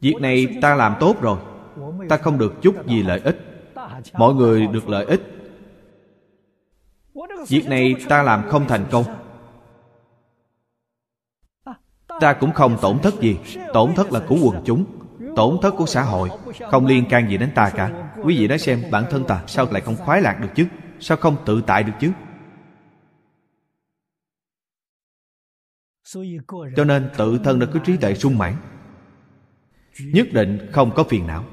[0.00, 1.38] Việc này ta làm tốt rồi,
[2.08, 3.38] ta không được chút gì lợi ích.
[4.12, 5.22] Mọi người được lợi ích.
[7.48, 9.04] Việc này ta làm không thành công.
[12.20, 13.36] Ta cũng không tổn thất gì,
[13.72, 14.84] tổn thất là của quần chúng
[15.36, 16.28] tổn thất của xã hội.
[16.70, 18.12] Không liên can gì đến ta cả.
[18.24, 20.66] Quý vị nói xem, bản thân ta sao lại không khoái lạc được chứ?
[21.00, 22.12] Sao không tự tại được chứ?
[26.76, 28.54] Cho nên tự thân đã có trí tuệ sung mãn.
[30.00, 31.44] Nhất định không có phiền não.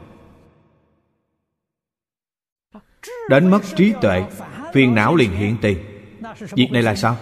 [3.29, 4.23] Đến mất trí tuệ,
[4.73, 5.77] phiền não liền hiện tiền
[6.39, 7.17] việc này là sao?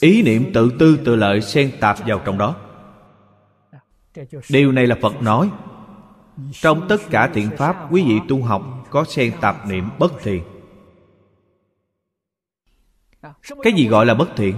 [0.00, 2.63] Ý niệm tự tư tự lợi xen tạp vào trong đó
[4.50, 5.50] điều này là phật nói.
[6.52, 10.44] Trong tất cả thiện pháp, quý vị tu học có xen tạp niệm bất thiện.
[13.62, 14.56] Cái gì gọi là bất thiện?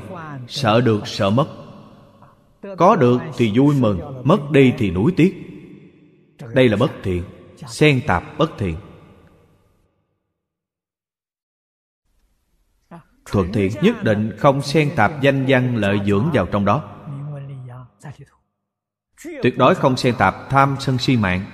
[0.48, 1.46] Sợ được, sợ mất.
[2.78, 5.42] Có được thì vui mừng, mất đi thì nuối tiếc.
[6.54, 7.24] Đây là bất thiện,
[7.66, 8.76] xen tạp bất thiện.
[13.24, 16.92] Thuận thiện nhất định không xen tạp danh văn lợi dưỡng vào trong đó
[19.42, 21.44] tuyệt đối không xen tạp tham sân si mạng.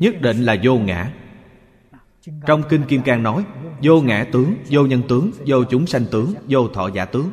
[0.00, 1.12] Nhất định là vô ngã.
[2.46, 3.44] Trong kinh kim cang nói,
[3.82, 7.30] vô ngã tướng, vô nhân tướng, vô chúng sanh tướng, vô thọ giả tướng.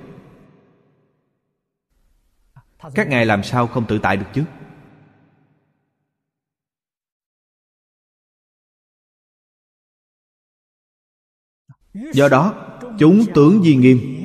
[2.95, 4.43] Các ngài làm sao không tự tại được chứ?
[12.13, 12.53] Do đó,
[12.99, 14.24] chúng tướng di nghiêm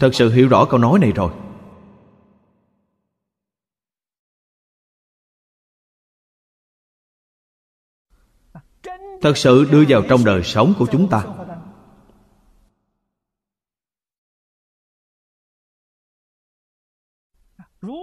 [0.00, 1.32] thật sự hiểu rõ câu nói này rồi.
[9.20, 11.24] Thật sự đưa vào trong đời sống của chúng ta.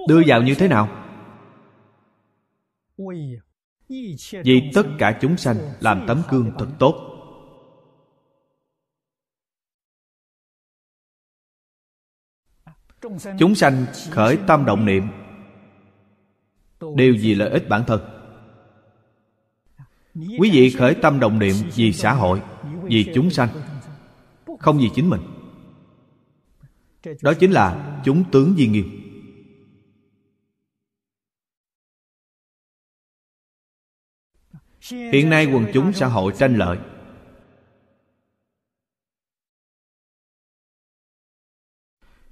[0.07, 1.05] Đưa vào như thế nào?
[4.43, 7.12] Vì tất cả chúng sanh làm tấm gương thật tốt.
[13.39, 15.07] Chúng sanh khởi tâm động niệm.
[16.95, 18.01] Đều vì lợi ích bản thân?
[20.15, 22.41] Quý vị khởi tâm động niệm vì xã hội,
[22.83, 23.49] vì chúng sanh,
[24.59, 25.21] không vì chính mình.
[27.21, 28.99] Đó chính là chúng tướng di nghiêm.
[35.13, 36.77] Hiện nay quần chúng xã hội tranh lợi.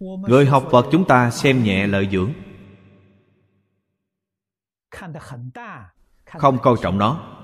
[0.01, 2.33] Người học phật chúng ta xem nhẹ lợi dưỡng.
[6.25, 7.37] Không coi trọng nó.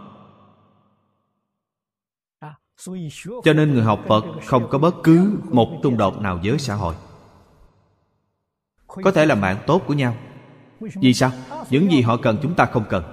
[3.44, 6.76] Cho nên người học phật không có bất cứ một xung đột nào với xã
[6.76, 6.96] hội.
[8.88, 10.16] Có thể là bạn tốt của nhau.
[10.80, 11.32] Vì sao?
[11.70, 13.04] Những gì họ cần chúng ta không cần.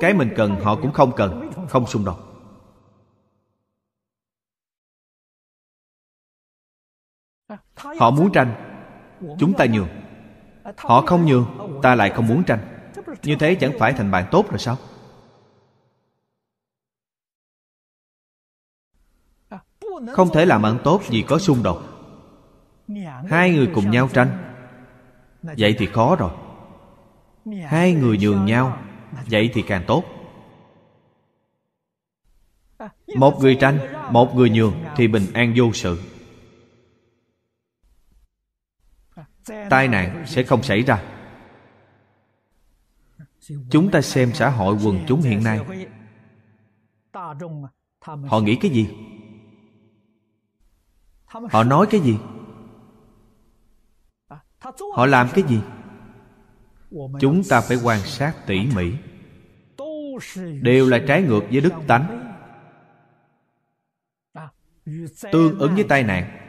[0.00, 1.50] Cái mình cần họ cũng không cần.
[1.68, 2.18] Không xung đột.
[7.76, 8.73] Họ muốn tranh
[9.38, 9.88] chúng ta nhường.
[10.76, 11.46] Họ không nhường,
[11.82, 12.58] ta lại không muốn tranh.
[13.22, 14.76] Như thế chẳng phải thành bạn tốt rồi sao?
[20.12, 21.82] Không thể làm bạn tốt vì có xung đột.
[23.28, 24.54] Hai người cùng nhau tranh.
[25.42, 26.30] Vậy thì khó rồi.
[27.66, 28.78] Hai người nhường nhau,
[29.30, 30.04] vậy thì càng tốt.
[33.16, 33.78] Một người tranh,
[34.10, 36.00] một người nhường thì bình an vô sự.
[39.70, 41.02] Tai nạn sẽ không xảy ra.
[43.70, 45.60] Chúng ta xem xã hội quần chúng hiện nay.
[48.26, 48.88] Họ nghĩ cái gì?
[51.26, 52.18] Họ nói cái gì?
[54.94, 55.60] Họ làm cái gì?
[57.20, 58.92] Chúng ta phải quan sát tỉ mỉ.
[60.62, 62.34] Đều là trái ngược với đức tánh
[65.32, 66.43] tương ứng với tai nạn.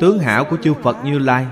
[0.00, 1.46] Tướng hảo của chư phật như lai.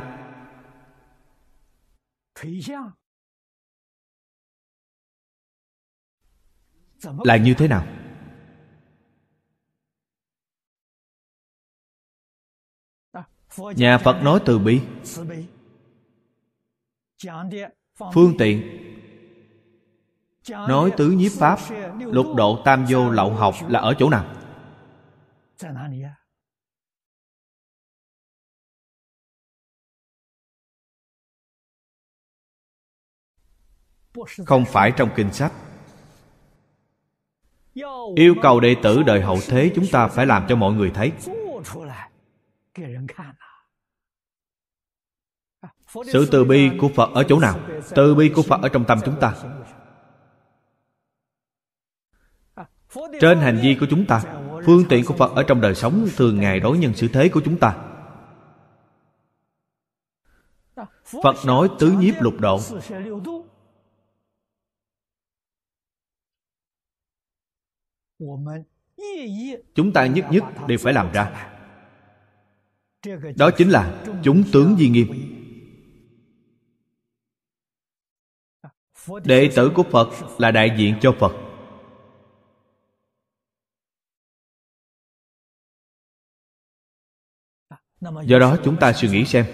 [7.03, 7.87] Là như thế nào?
[13.57, 14.81] Nhà phật nói từ bi.
[18.15, 18.79] Phương tiện.
[20.49, 21.59] Nói tứ nhiếp pháp,
[21.99, 24.35] lục độ tam vô lậu học là ở chỗ nào?
[34.47, 35.53] Không phải trong kinh sách.
[38.17, 41.13] Yêu cầu đệ tử đời hậu thế chúng ta phải làm cho mọi người thấy.
[46.13, 47.59] Sự từ bi của phật ở chỗ nào?
[47.95, 49.35] Từ bi của phật ở trong tâm chúng ta.
[53.21, 54.23] Trên hành vi của chúng ta,
[54.67, 57.41] phương tiện của phật ở trong đời sống thường ngày đối nhân xử thế của
[57.45, 57.77] chúng ta.
[61.23, 62.61] Phật nói tứ nhiếp lục độ.
[69.75, 71.53] Chúng ta nhất nhất đều phải làm ra.
[73.37, 75.09] Đó chính là chúng tướng di nghiêm.
[79.25, 80.09] Đệ tử của phật
[80.41, 81.33] là đại diện cho phật.
[88.25, 89.47] Do đó chúng ta suy nghĩ xem,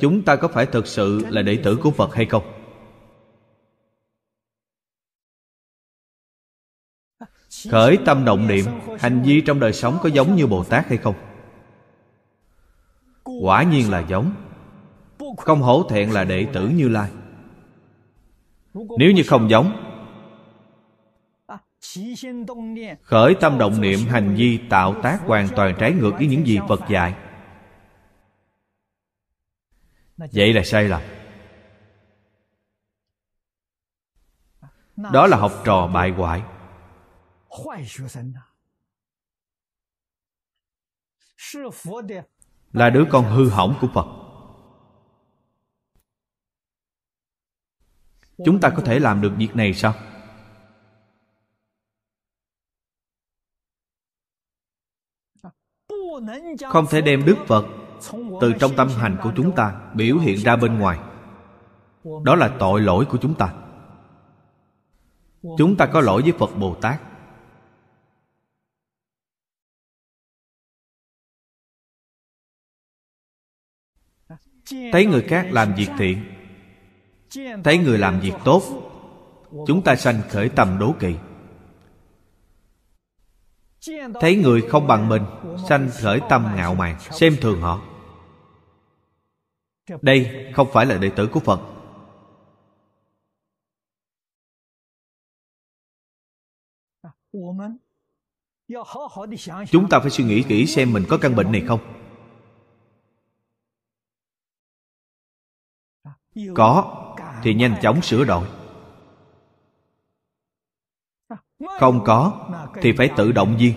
[0.00, 2.57] chúng ta có phải thực sự là đệ tử của phật hay không?
[7.70, 8.64] Khởi tâm động niệm,
[8.98, 11.14] hành vi trong đời sống có giống như bồ tát hay không?
[13.42, 14.34] Quả nhiên là giống.
[15.36, 17.10] Không hổ thẹn là đệ tử như lai.
[18.74, 19.84] Nếu như không giống,
[23.02, 26.58] khởi tâm động niệm, hành vi tạo tác hoàn toàn trái ngược với những gì
[26.68, 27.14] phật dạy.
[30.16, 31.02] Vậy là sai lầm.
[34.96, 36.42] Đó là học trò bại hoại
[42.72, 44.06] là đứa con hư hỏng của phật.
[48.44, 49.94] Chúng ta có thể làm được việc này sao?
[56.70, 57.64] Không thể đem đức phật
[58.40, 60.98] từ trong tâm hành của chúng ta biểu hiện ra bên ngoài.
[62.24, 63.54] Đó là tội lỗi của chúng ta.
[65.58, 67.07] Chúng ta có lỗi với phật bồ tát
[74.70, 76.24] thấy người khác làm việc thiện,
[77.64, 78.62] thấy người làm việc tốt,
[79.66, 81.14] chúng ta sanh khởi tâm đố kỵ.
[84.20, 85.22] Thấy người không bằng mình,
[85.68, 87.82] sanh khởi tâm ngạo mạn, xem thường họ.
[90.02, 91.60] Đây không phải là đệ tử của phật.
[99.70, 101.80] Chúng ta phải suy nghĩ kỹ xem mình có căn bệnh này không.
[106.54, 106.94] Có
[107.42, 108.48] thì nhanh chóng sửa đổi.
[111.80, 113.74] Không có thì phải tự động viên.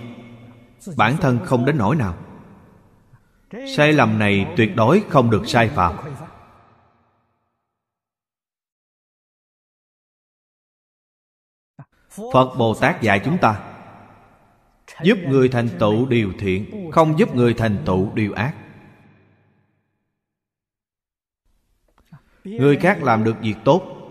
[0.97, 2.16] Bản thân không đến nỗi nào.
[3.76, 5.95] Sai lầm này tuyệt đối không được sai phạm.
[12.34, 13.62] phật bồ tát dạy chúng ta
[15.03, 18.55] giúp người thành tựu điều thiện không giúp người thành tựu điều ác
[22.44, 24.10] người khác làm được việc tốt.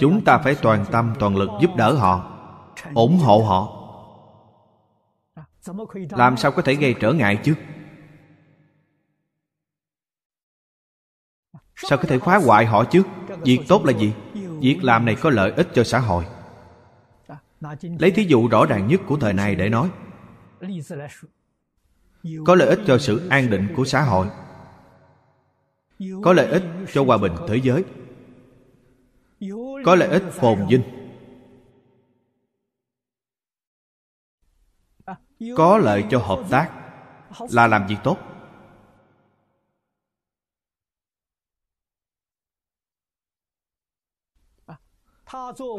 [0.00, 2.38] Chúng ta phải toàn tâm, toàn lực giúp đỡ họ,
[2.94, 3.78] ủng hộ họ.
[6.10, 7.54] Làm sao có thể gây trở ngại chứ?
[11.76, 13.02] Sao có thể phá hoại họ chứ?
[13.44, 14.12] Việc tốt là gì?
[14.60, 16.26] Việc làm này có lợi ích cho xã hội.
[17.98, 19.90] Lấy thí dụ rõ ràng nhất của thời này để nói.
[22.46, 24.26] Có lợi ích cho sự an định của xã hội
[26.22, 27.84] có lợi ích cho hòa bình thế giới.
[29.84, 30.82] Có lợi ích phồn vinh.
[35.56, 36.70] Có lợi cho hợp tác.
[37.50, 38.18] Là làm việc tốt.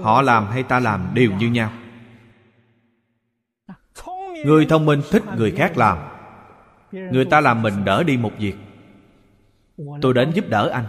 [0.03, 1.74] Họ làm hay ta làm đều như nhau.
[4.45, 5.97] Người thông minh thích người khác làm.
[6.91, 8.55] Người ta làm mình đỡ đi một việc
[10.01, 10.86] tôi đến giúp đỡ anh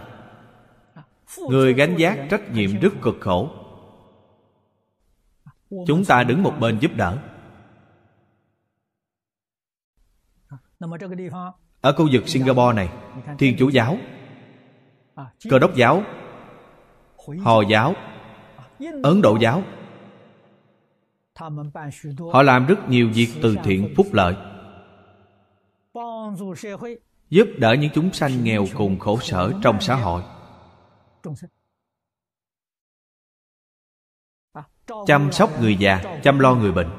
[1.49, 3.49] người gánh giác trách nhiệm rất cực khổ
[5.87, 7.17] chúng ta đứng một bên giúp đỡ
[11.81, 12.89] ở khu vực singapore này
[13.39, 13.97] thiên chủ giáo
[15.49, 16.03] cơ đốc giáo
[17.43, 17.93] hồi giáo
[19.03, 19.63] ấn độ giáo
[22.33, 24.35] họ làm rất nhiều việc từ thiện phúc lợi
[27.29, 30.23] giúp đỡ những chúng sanh nghèo cùng khổ sở trong xã hội.
[35.07, 36.89] Chăm sóc người già, chăm lo người bệnh.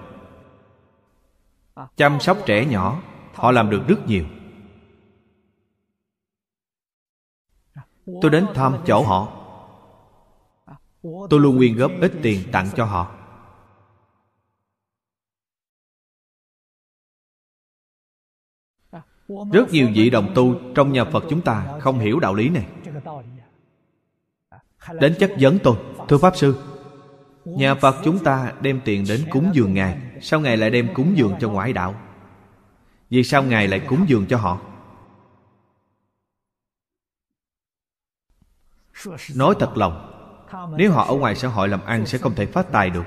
[1.97, 3.03] Chăm sóc trẻ nhỏ,
[3.35, 4.24] họ làm được rất nhiều.
[8.22, 9.43] Tôi đến thăm chỗ họ.
[11.03, 13.16] Tôi luôn quyên góp ít tiền tặng cho họ.
[19.29, 22.66] Rất nhiều vị đồng tu trong nhà phật chúng ta không hiểu đạo lý này.
[24.93, 25.77] Đến chất vấn tôi,
[26.09, 26.62] thưa pháp sư,
[27.45, 31.12] nhà phật chúng ta đem tiền đến cúng dường ngài, sao ngài lại đem cúng
[31.16, 31.95] dường cho ngoại đạo?
[33.11, 34.61] Vì sao ngài lại cúng dường cho họ?
[39.35, 40.12] Nói thật lòng,
[40.77, 43.05] nếu họ ở ngoài xã hội làm ăn sẽ không thể phát tài được.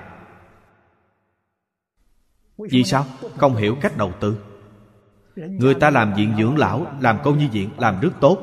[2.58, 3.06] Vì sao?
[3.38, 4.49] Không hiểu cách đầu tư
[5.48, 8.38] người ta làm viện dưỡng lão, làm công nhi viện, làm rất tốt.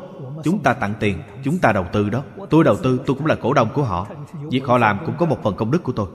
[0.44, 2.22] Chúng ta tặng tiền, chúng ta đầu tư đó.
[2.50, 4.06] Tôi đầu tư, tôi cũng là cổ đông của họ.
[4.50, 6.08] Việc họ làm cũng có một phần công đức của tôi.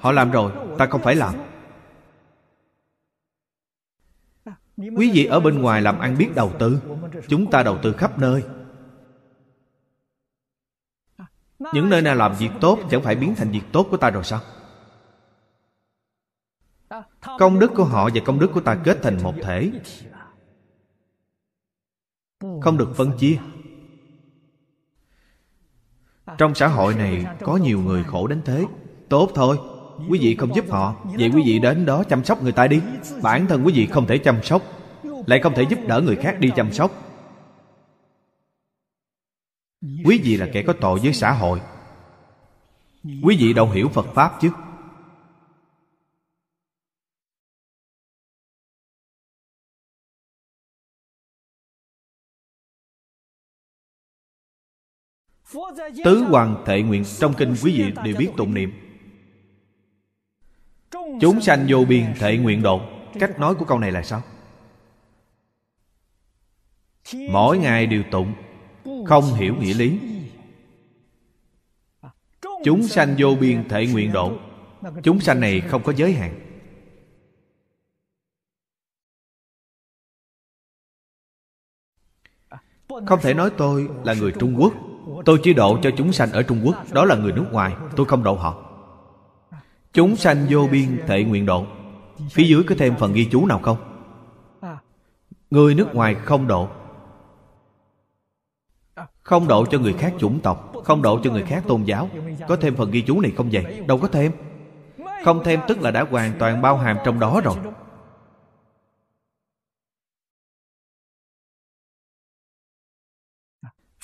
[0.00, 1.34] Họ làm rồi, ta không phải làm.
[4.76, 6.80] Quý vị ở bên ngoài làm ăn biết đầu tư.
[7.28, 8.42] Chúng ta đầu tư khắp nơi.
[11.58, 14.24] Những nơi nào làm việc tốt chẳng phải biến thành việc tốt của ta rồi
[14.24, 14.40] sao?
[17.38, 19.70] Công đức của họ và công đức của ta kết thành một thể.
[22.60, 23.36] Không được phân chia.
[26.38, 28.64] Trong xã hội này có nhiều người khổ đến thế.
[29.08, 29.58] Tốt thôi.
[30.08, 30.96] Quý vị không giúp họ.
[31.04, 32.80] Vậy quý vị đến đó chăm sóc người ta đi.
[33.22, 34.62] Bản thân quý vị không thể chăm sóc.
[35.26, 36.90] Lại không thể giúp đỡ người khác đi chăm sóc.
[40.04, 41.60] Quý vị là kẻ có tội với xã hội.
[43.22, 44.50] Quý vị đâu hiểu phật pháp chứ?
[56.04, 58.72] Tứ hoàng thệ nguyện trong kinh quý vị đều biết tụng niệm.
[61.20, 62.80] chúng sanh vô biên thệ nguyện độ
[63.20, 64.22] cách nói của câu này là sao?
[67.30, 68.34] Mỗi ngày đều tụng
[69.06, 69.98] không hiểu nghĩa lý.
[72.64, 74.38] Chúng sanh vô biên thể nguyện độ
[75.02, 76.40] chúng sanh này không có giới hạn.
[83.06, 84.74] Không thể nói tôi là người trung quốc
[85.24, 88.06] tôi chỉ độ cho chúng sanh ở trung quốc, đó là người nước ngoài, tôi
[88.06, 88.54] không độ họ.
[89.92, 91.66] Chúng sanh vô biên thể nguyện độ.
[92.30, 93.76] Phía dưới có thêm phần ghi chú nào không?
[95.50, 96.68] Người nước ngoài không độ
[99.24, 102.08] không độ cho người khác chủng tộc, không độ cho người khác tôn giáo.
[102.48, 103.82] Có thêm phần ghi chú này không vậy?
[103.86, 104.32] Đâu có thêm.
[105.24, 107.54] Không thêm tức là đã hoàn toàn bao hàm trong đó rồi.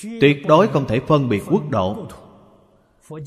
[0.03, 2.07] Tuyệt đối không thể phân biệt quốc độ.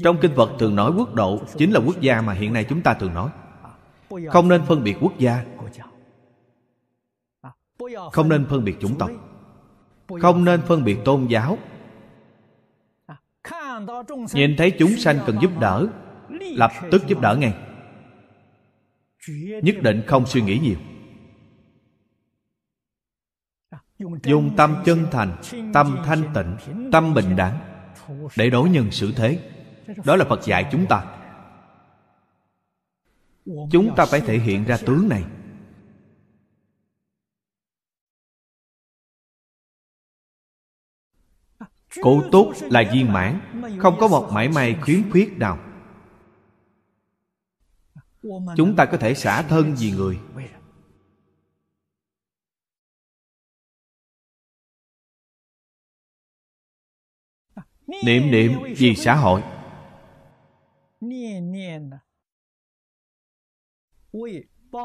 [0.04, 2.82] Trong kinh phật thường nói quốc độ chính là quốc gia mà hiện nay chúng
[2.82, 3.30] ta thường nói.
[4.30, 5.46] Không nên phân biệt quốc gia.
[8.12, 9.10] Không nên phân biệt chủng tộc.
[10.22, 11.58] Không nên phân biệt tôn giáo.
[14.34, 15.88] Nhìn thấy chúng sanh cần giúp đỡ,
[16.30, 17.54] lập tức giúp đỡ ngay.
[19.64, 20.78] Nhất định không suy nghĩ nhiều
[24.24, 25.36] dùng tâm chân thành,
[25.74, 26.58] tâm thanh tịnh,
[26.92, 27.60] tâm bình đẳng
[28.38, 29.52] để đối nhân xử thế.
[30.06, 31.20] Đó là phật dạy chúng ta.
[33.46, 35.24] Chúng ta phải thể hiện ra tướng này.
[42.02, 43.40] Cụ túc là viên mãn,
[43.80, 45.60] không có một mảy may khuyến khuyết nào.
[48.58, 50.20] Chúng ta có thể xả thân vì người.
[58.04, 59.44] Niệm niệm vì xã hội.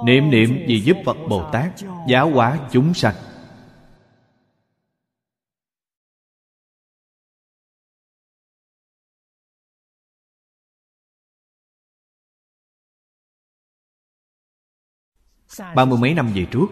[0.04, 1.72] Niệm niệm vì giúp phật bồ tát
[2.08, 3.14] giáo hóa chúng sanh.
[15.74, 16.66] Ba mươi mấy năm về trước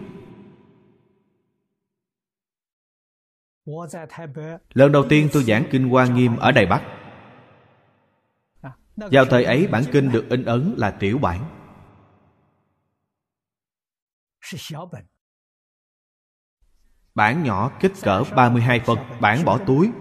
[4.73, 6.81] lần đầu tiên tôi giảng kinh hoa nghiêm ở đài bắc.
[8.95, 11.41] Vào thời ấy bản kinh được in ấn là tiểu bản.
[17.15, 19.91] Bản nhỏ kích cỡ 32 phần, bản bỏ túi.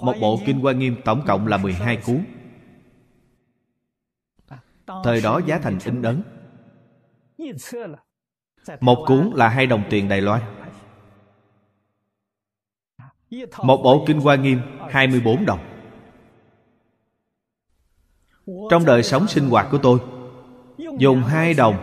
[0.00, 2.24] Một bộ kinh hoa nghiêm tổng cộng là 12 cuốn.
[5.04, 6.22] Thời đó giá thành in ấn
[8.80, 10.42] một cuốn là hai đồng tiền đài loan.
[13.62, 14.60] Một bộ kinh hoa nghiêm
[14.90, 15.60] 24 đồng.
[18.70, 19.98] Trong đời sống sinh hoạt của tôi
[20.98, 21.76] dùng hai đồng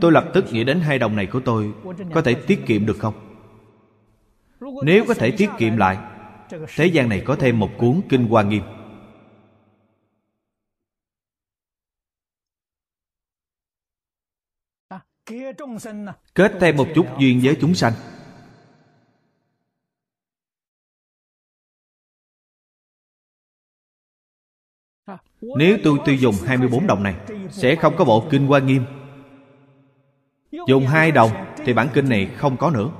[0.00, 1.72] tôi lập tức nghĩ đến hai đồng này của tôi
[2.14, 3.14] có thể tiết kiệm được không?
[4.82, 5.98] Nếu có thể tiết kiệm lại
[6.76, 8.62] thế gian này có thêm một cuốn kinh hoa nghiêm
[16.34, 17.92] kết thêm một chút duyên với chúng sanh.
[25.40, 27.16] Nếu tôi tiêu dùng 24 đồng này
[27.50, 28.84] Sẽ không có bộ kinh hoa nghiêm.
[30.66, 32.90] Dùng hai đồng Thì bản kinh này không có nữa.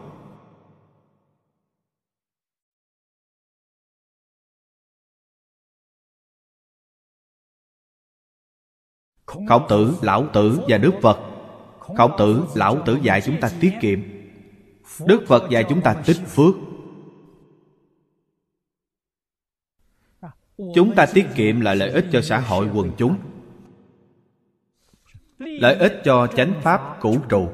[9.26, 11.31] Khổng tử, Lão tử và Đức Phật
[11.96, 14.02] Khổng tử, Lão tử dạy chúng ta tiết kiệm.
[15.06, 16.54] Đức Phật dạy chúng ta tích phước.
[20.74, 23.16] Chúng ta tiết kiệm là lợi ích cho xã hội quần chúng
[25.38, 27.48] Lợi ích cho chánh pháp cũ trụ.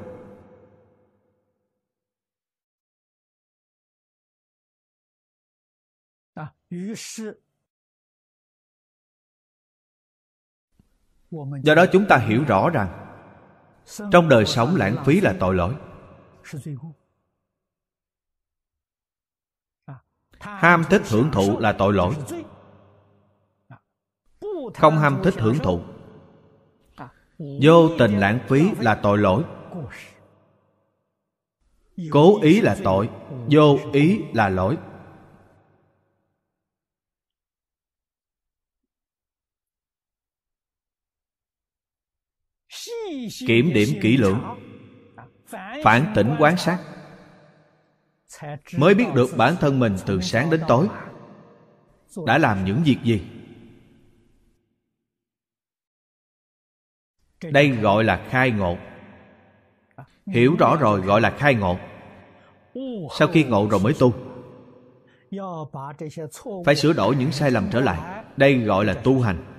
[11.62, 13.07] Do đó chúng ta hiểu rõ rằng
[14.12, 15.74] trong đời sống lãng phí là tội lỗi.
[20.40, 22.14] Ham thích hưởng thụ là tội lỗi.
[24.74, 25.80] Không ham thích hưởng thụ.
[27.38, 29.44] Vô tình lãng phí là tội lỗi.
[32.10, 33.10] Cố ý là tội,
[33.50, 34.76] Vô ý là lỗi.
[43.46, 44.40] Kiểm điểm kỹ lưỡng.
[45.84, 46.78] Phản tỉnh quán sát.
[48.76, 50.88] Mới biết được bản thân mình từ sáng đến tối.
[52.26, 53.22] Đã làm những việc gì?
[57.44, 58.76] Đây gọi là khai ngộ.
[60.26, 61.78] Hiểu rõ rồi gọi là khai ngộ.
[63.18, 64.14] Sau khi ngộ rồi mới tu.
[66.64, 68.24] Phải sửa đổi những sai lầm trở lại.
[68.36, 69.57] Đây gọi là tu hành.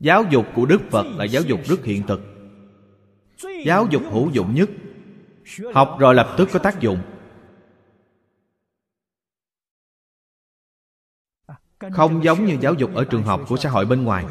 [0.00, 2.20] Giáo dục của đức phật là giáo dục rất hiện thực.
[3.64, 4.70] Giáo dục hữu dụng nhất.
[5.74, 6.98] Học rồi lập tức có tác dụng.
[11.92, 14.24] Không giống như giáo dục ở trường học của xã hội bên ngoài.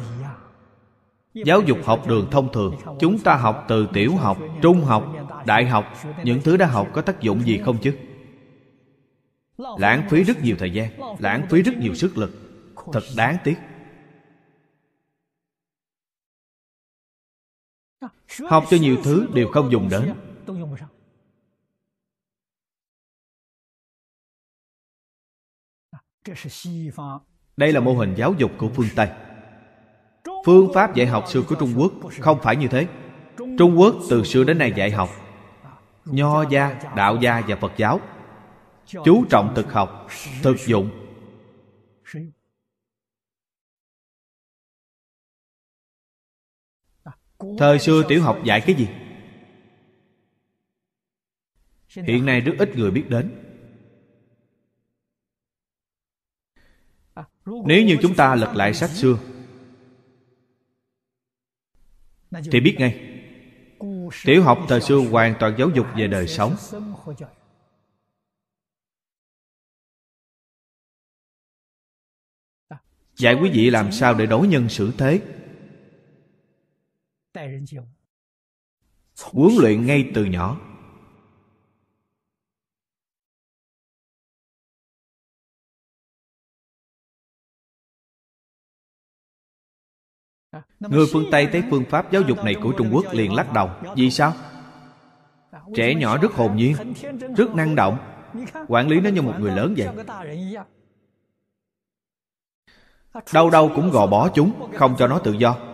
[1.34, 2.76] Giáo dục học đường thông thường.
[3.00, 5.12] Chúng ta học từ tiểu học trung học
[5.46, 5.84] đại học.
[6.24, 7.96] Những thứ đã học có tác dụng gì không chứ?
[9.78, 12.30] Lãng phí rất nhiều thời gian lãng phí rất nhiều sức lực.
[12.92, 13.56] Thật đáng tiếc
[18.48, 20.14] học cho nhiều thứ đều không dùng đến.
[27.56, 29.08] Đây là mô hình giáo dục của phương tây.
[30.46, 32.86] Phương pháp dạy học xưa của trung quốc không phải như thế.
[33.58, 35.08] Trung quốc từ xưa đến nay dạy học.
[36.04, 38.00] Nho gia, đạo gia và phật giáo.
[38.86, 40.08] Chú trọng thực học,
[40.42, 41.01] thực dụng
[47.58, 48.88] thời xưa tiểu học dạy cái gì?
[51.88, 53.30] Hiện nay rất ít người biết đến.
[57.44, 59.18] Nếu như chúng ta lật lại sách xưa
[62.30, 63.08] thì biết ngay
[64.24, 66.56] tiểu học thời xưa hoàn toàn giáo dục về đời sống.
[73.16, 75.20] Dạy quý vị làm sao để đối nhân xử thế
[79.32, 80.60] huấn luyện ngay từ nhỏ.
[90.80, 93.70] Người phương tây thấy phương pháp giáo dục này của trung quốc liền lắc đầu.
[93.96, 94.34] Vì sao?
[95.74, 96.76] Trẻ nhỏ rất hồn nhiên
[97.36, 97.98] rất năng động.
[98.68, 99.88] Quản lý nó như một người lớn vậy?
[103.34, 105.71] Đâu đâu cũng gò bó chúng không cho nó tự do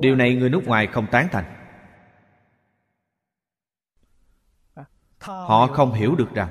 [0.00, 1.44] điều này người nước ngoài không tán thành.
[5.20, 6.48] Họ không hiểu được rằng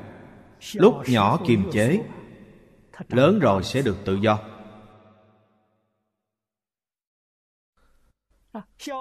[0.74, 2.04] lúc nhỏ kiềm chế
[3.08, 4.39] lớn rồi sẽ được tự do.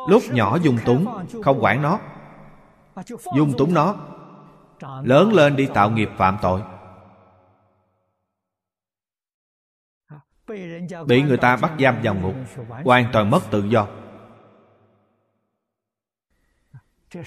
[0.09, 2.01] Lúc nhỏ dung túng không quản nó.
[3.37, 3.97] Dung túng nó.
[5.03, 6.63] lớn lên đi tạo nghiệp phạm tội
[11.07, 12.35] bị người ta bắt giam vào ngục,
[12.85, 13.89] hoàn toàn mất tự do.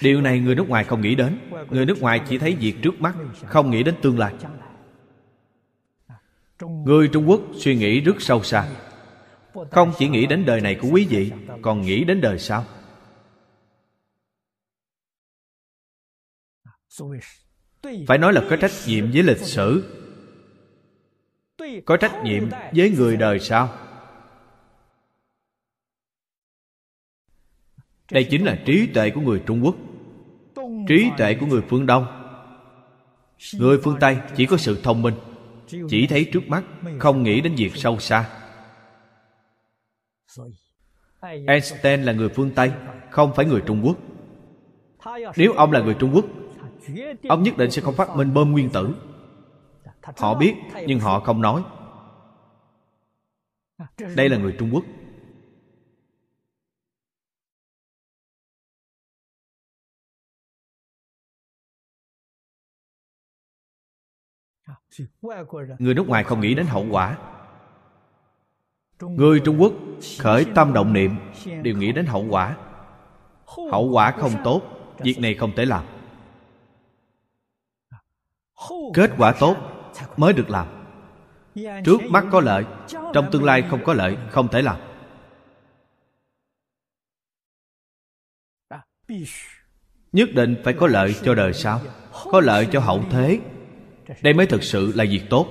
[0.00, 1.38] Điều này người nước ngoài không nghĩ đến.
[1.70, 3.14] Người nước ngoài chỉ thấy việc trước mắt,
[3.46, 4.34] không nghĩ đến tương lai.
[6.60, 8.68] Người trung quốc suy nghĩ rất sâu xa.
[9.70, 12.64] Không chỉ nghĩ đến đời này của quý vị, còn nghĩ đến đời sau.
[18.06, 19.84] Phải nói là có trách nhiệm với lịch sử
[21.84, 23.68] có trách nhiệm với người đời sau
[28.10, 29.76] đây chính là trí tuệ của người trung quốc
[30.88, 32.06] trí tuệ của người phương đông
[33.58, 35.14] người phương tây chỉ có sự thông minh
[35.88, 36.64] chỉ thấy trước mắt
[36.98, 38.30] không nghĩ đến việc sâu xa
[41.46, 42.72] einstein là người phương tây
[43.10, 43.96] không phải người trung quốc
[45.36, 46.24] nếu ông là người trung quốc
[47.28, 48.94] ông nhất định sẽ không phát minh bơm nguyên tử
[50.16, 50.54] họ biết
[50.86, 51.64] nhưng họ không nói.
[54.16, 54.84] Đây là người trung quốc.
[65.78, 67.18] Người nước ngoài không nghĩ đến hậu quả.
[69.00, 69.72] Người trung quốc
[70.18, 71.16] khởi tâm động niệm
[71.62, 72.56] đều nghĩ đến hậu quả.
[73.46, 74.62] Hậu quả không tốt
[74.98, 75.84] việc này không thể làm.
[78.94, 79.75] Kết quả tốt
[80.16, 80.66] mới được làm.
[81.84, 82.64] Trước mắt có lợi,
[83.14, 84.76] trong tương lai không có lợi, không thể làm.
[90.12, 91.80] Nhất định phải có lợi cho đời sau,
[92.12, 93.40] có lợi cho hậu thế.
[94.22, 95.46] Đây mới thực sự là việc tốt.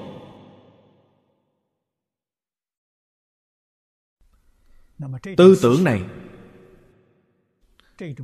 [5.38, 6.02] Tư tưởng này,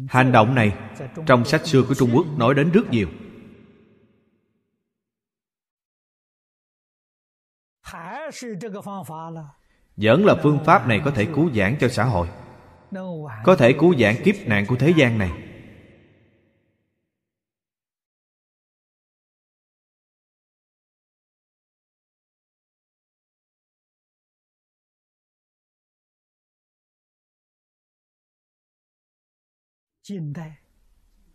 [0.07, 0.77] hành động này,
[1.25, 3.09] trong sách xưa của trung quốc nói đến rất nhiều.
[9.97, 12.27] Vẫn là phương pháp này có thể cứu giảng cho xã hội.
[13.43, 15.31] Có thể cứu giảng kiếp nạn của thế gian này.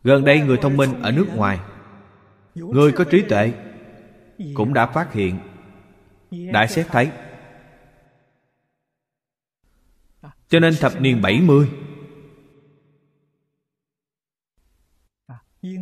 [0.03, 1.61] Gần đây người thông minh ở nước ngoài
[2.55, 3.53] người có trí tuệ
[4.55, 5.39] cũng đã phát hiện
[6.31, 7.11] đã xét thấy
[10.49, 11.69] cho nên thập niên 70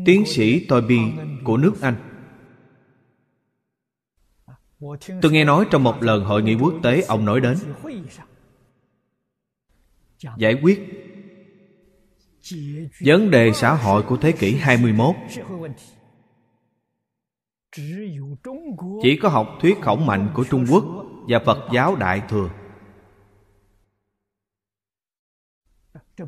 [0.06, 0.98] Tiến sĩ Toby
[1.44, 1.96] của nước Anh.
[5.22, 7.58] Tôi nghe nói trong một lần hội nghị quốc tế ông nói đến.
[10.36, 10.80] Giải quyết
[13.00, 15.14] Vấn đề xã hội của thế kỷ 21
[19.02, 20.84] chỉ có học thuyết khổng mạnh của Trung Quốc
[21.28, 22.50] Và Phật giáo Đại Thừa.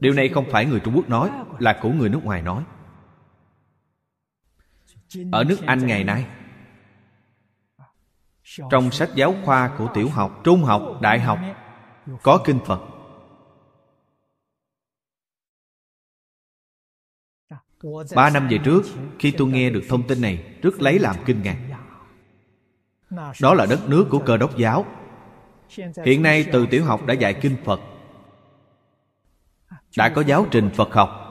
[0.00, 2.64] Điều này không phải người Trung Quốc nói Là của người nước ngoài nói.
[5.32, 6.26] Ở nước Anh ngày nay
[8.70, 11.38] Trong sách giáo khoa của tiểu học, trung học, đại học
[12.22, 12.95] Có kinh Phật.
[18.14, 18.82] Ba năm về trước
[19.18, 21.56] Khi tôi nghe được thông tin này Rất lấy làm kinh ngạc.
[23.40, 24.86] Đó là đất nước của cơ đốc giáo.
[26.04, 27.80] Hiện nay từ tiểu học đã dạy kinh Phật.
[29.96, 31.22] Đã có giáo trình Phật học.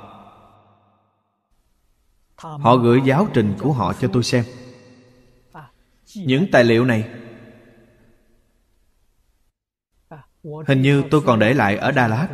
[2.38, 4.43] Họ gửi giáo trình của họ cho tôi xem.
[6.16, 7.10] Những tài liệu này
[10.68, 12.28] Hình như tôi còn để lại ở Đà Lạt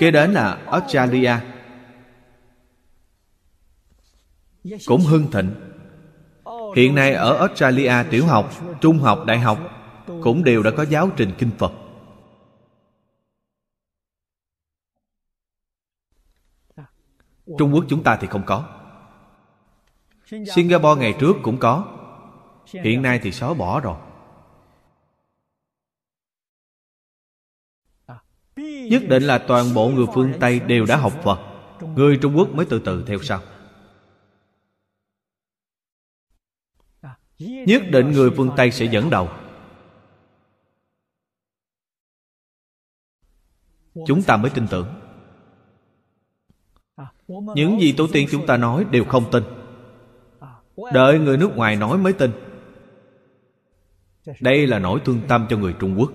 [0.00, 1.32] kế đến là australia.
[4.86, 5.54] Cũng hưng thịnh.
[6.76, 9.58] Hiện nay ở australia tiểu học, trung học, đại học
[10.22, 11.72] cũng đều đã có giáo trình kinh phật.
[17.58, 18.68] Trung quốc chúng ta thì không có.
[20.54, 21.86] Singapore ngày trước cũng có.
[22.66, 23.96] Hiện nay thì xóa bỏ rồi.
[28.90, 31.38] Nhất định là toàn bộ người phương tây đều đã học phật.
[31.96, 33.40] Người trung quốc mới từ từ theo sau.
[37.38, 39.28] Nhất định người phương tây sẽ dẫn đầu.
[44.06, 44.86] Chúng ta mới tin tưởng.
[47.28, 49.42] Những gì tổ tiên chúng ta nói đều không tin.
[50.92, 52.30] Đợi người nước ngoài nói mới tin.
[54.40, 56.12] Đây là nỗi thương tâm cho người trung quốc.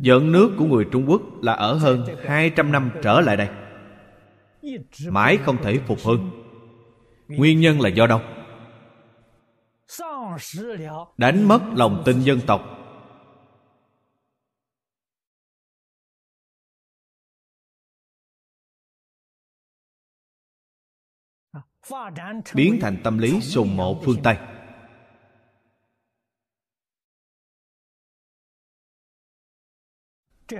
[0.00, 3.48] Dẫn nước của người Trung Quốc là ở hơn 200 năm trở lại đây.
[5.08, 6.30] Mãi không thể phục hưng.
[7.28, 8.20] Nguyên nhân là do đâu?
[11.16, 12.72] Đánh mất lòng tin dân tộc.
[22.54, 24.36] Biến thành tâm lý sùng mộ phương Tây.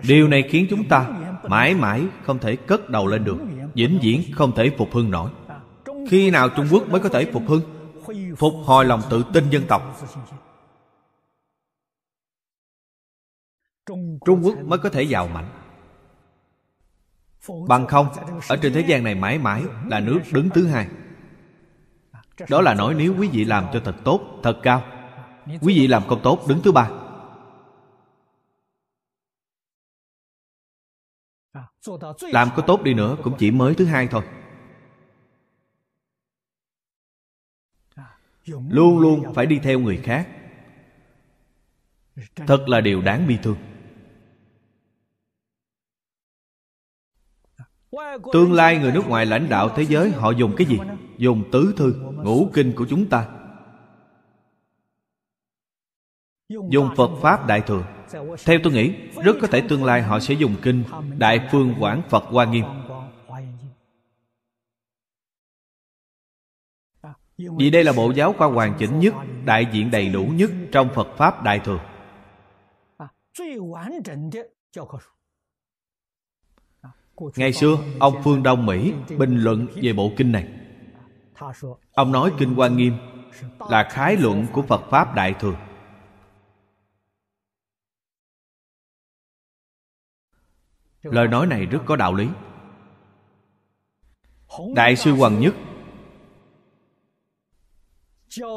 [0.09, 1.09] Điều này khiến chúng ta
[1.49, 3.37] mãi mãi không thể cất đầu lên được,
[3.74, 5.30] vĩnh viễn không thể phục hưng nổi.
[6.09, 7.62] Khi nào trung quốc mới có thể phục hưng,
[8.37, 10.01] phục hồi lòng tự tin dân tộc?
[14.26, 15.49] Trung quốc mới có thể giàu mạnh.
[17.68, 18.07] Bằng không,
[18.49, 20.89] ở trên thế gian này mãi mãi là nước đứng thứ hai.
[22.49, 24.82] Đó là nói nếu quý vị làm cho thật tốt, thật cao,
[25.47, 26.91] quý vị làm không tốt, đứng thứ ba.
[32.21, 34.23] Làm có tốt đi nữa, cũng chỉ mới thứ hai thôi.
[38.47, 40.29] Luôn luôn phải đi theo người khác.
[42.37, 43.57] Thật là điều đáng bi thương.
[48.33, 50.79] Tương lai người nước ngoài lãnh đạo thế giới, họ dùng cái gì?
[51.19, 51.93] Dùng tứ thư,
[52.25, 53.29] ngũ kinh của chúng ta.
[56.49, 57.96] Dùng phật pháp đại thừa
[58.45, 58.95] theo tôi nghĩ,
[59.25, 60.85] rất có thể tương lai họ sẽ dùng kinh
[61.19, 62.65] đại phương quảng phật hoa nghiêm.
[67.39, 70.89] Vì đây là bộ giáo khoa hoàn chỉnh nhất, đại diện đầy đủ nhất trong
[70.95, 71.81] phật pháp đại thừa.
[77.37, 80.49] Ngày xưa, ông phương đông mỹ bình luận về bộ kinh này.
[81.95, 82.97] Ông nói kinh hoa nghiêm
[83.71, 85.55] là khái luận của phật pháp đại thừa.
[91.11, 92.29] Lời nói này rất có đạo lý.
[94.75, 95.55] Đại sư hoàng nhất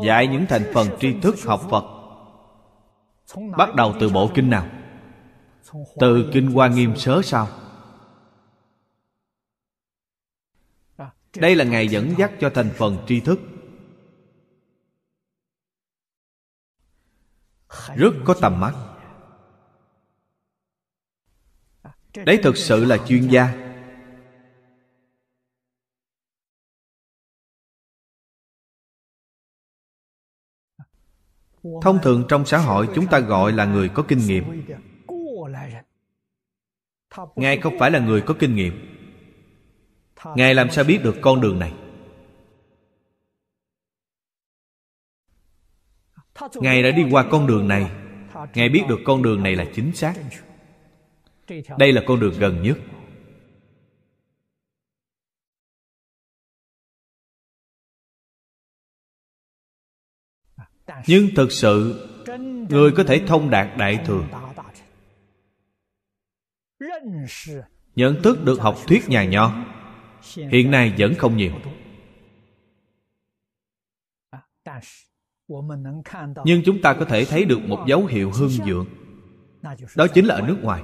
[0.06, 1.84] dạy những thành phần tri thức học phật
[3.58, 4.68] bắt đầu từ bộ kinh nào?
[6.00, 7.48] Từ kinh hoa nghiêm sớ sao?
[11.36, 13.40] Đây là ngày dẫn dắt cho thành phần tri thức.
[17.96, 18.89] Rất có tầm mắt.
[22.26, 23.70] Đấy thực sự là chuyên gia.
[31.82, 34.66] Thông thường trong xã hội chúng ta gọi là người có kinh nghiệm.
[37.36, 38.96] Ngài không phải là người có kinh nghiệm.
[40.36, 41.74] Ngài làm sao biết được con đường này?
[46.56, 47.92] Ngài đã đi qua con đường này.
[48.54, 50.14] Ngài biết được con đường này là chính xác
[51.78, 52.78] đây là con đường gần nhất.
[61.08, 62.08] Nhưng thực sự,
[62.70, 64.24] người có thể thông đạt đại thừa.
[67.96, 69.66] Nhận thức được học thuyết nhà nho,
[70.36, 71.52] hiện nay vẫn không nhiều.
[76.46, 78.86] Nhưng chúng ta có thể thấy được một dấu hiệu hương dượng
[79.96, 80.84] đó chính là ở nước ngoài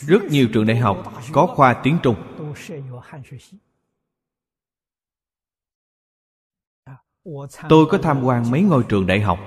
[0.00, 2.16] rất nhiều trường đại học có khoa tiếng trung.
[7.68, 9.38] Tôi có tham quan mấy ngôi trường đại học.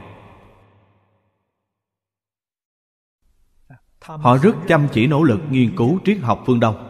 [4.02, 6.88] Họ rất chăm chỉ nỗ lực nghiên cứu triết học phương đông.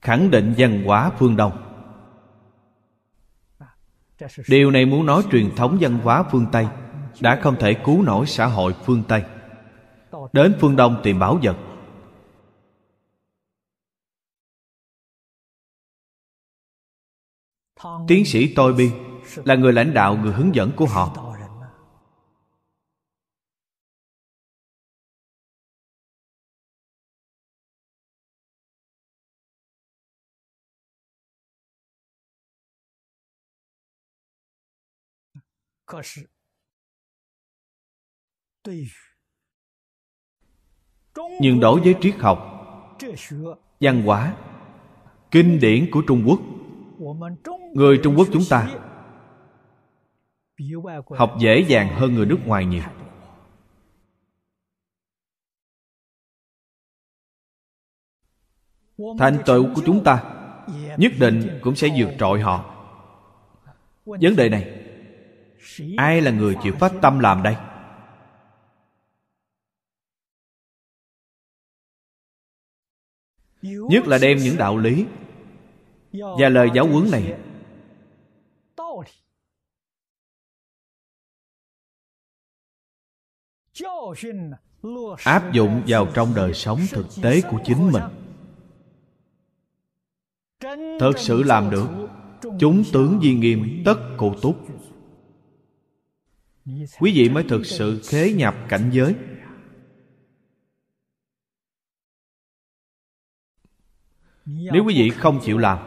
[0.00, 1.71] Khẳng định văn hóa phương đông
[4.48, 6.66] điều này muốn nói truyền thống văn hóa phương tây
[7.20, 9.22] đã không thể cứu nổi xã hội phương tây.
[10.32, 11.56] Đến phương đông tìm bảo vật.
[18.08, 18.90] Tiến sĩ tôi bi
[19.44, 21.31] là người lãnh đạo người hướng dẫn của họ.
[41.40, 42.38] Nhưng đối với triết học
[43.80, 44.36] văn hóa
[45.30, 46.40] kinh điển của trung quốc
[47.74, 48.70] người trung quốc chúng ta
[51.18, 52.82] học dễ dàng hơn người nước ngoài nhiều.
[59.18, 60.24] thành tựu của chúng ta
[60.98, 64.81] nhất định cũng sẽ vượt trội họ。vấn đề này
[65.96, 67.56] ai là người chịu phát tâm làm đây?
[73.62, 75.06] Nhất là đem những đạo lý
[76.12, 77.38] và lời giáo huấn này.
[85.24, 88.02] Áp dụng vào trong đời sống thực tế của chính mình.
[91.00, 91.88] Thật sự làm được,
[92.58, 94.56] chúng tướng di nghiêm tất cụ túc
[97.00, 99.16] quý vị mới thực sự khế nhập cảnh giới.
[104.44, 105.78] Nếu quý vị không chịu làm,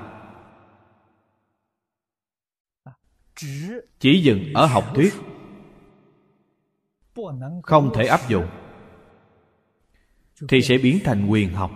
[3.99, 5.13] chỉ dừng ở học thuyết,
[7.63, 8.47] không thể áp dụng,
[10.49, 11.71] thì sẽ biến thành quyền học.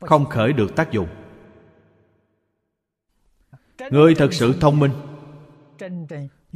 [0.00, 1.25] Không khởi được tác dụng
[3.90, 4.92] người thật sự thông minh.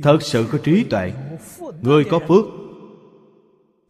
[0.03, 1.13] Thật sự có trí tuệ.
[1.83, 2.45] Người có phước.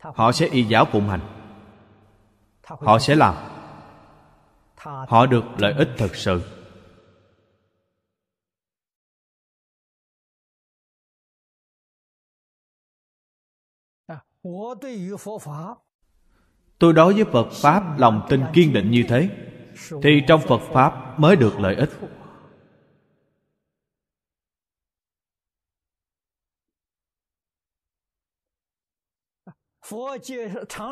[0.00, 1.20] Họ sẽ y giáo phụng hành.
[2.64, 3.34] Họ sẽ làm.
[5.08, 6.40] Họ được lợi ích thật sự.
[16.78, 19.30] Tôi đối với phật pháp lòng tin kiên định như thế,
[20.02, 21.90] thì trong phật pháp mới được lợi ích.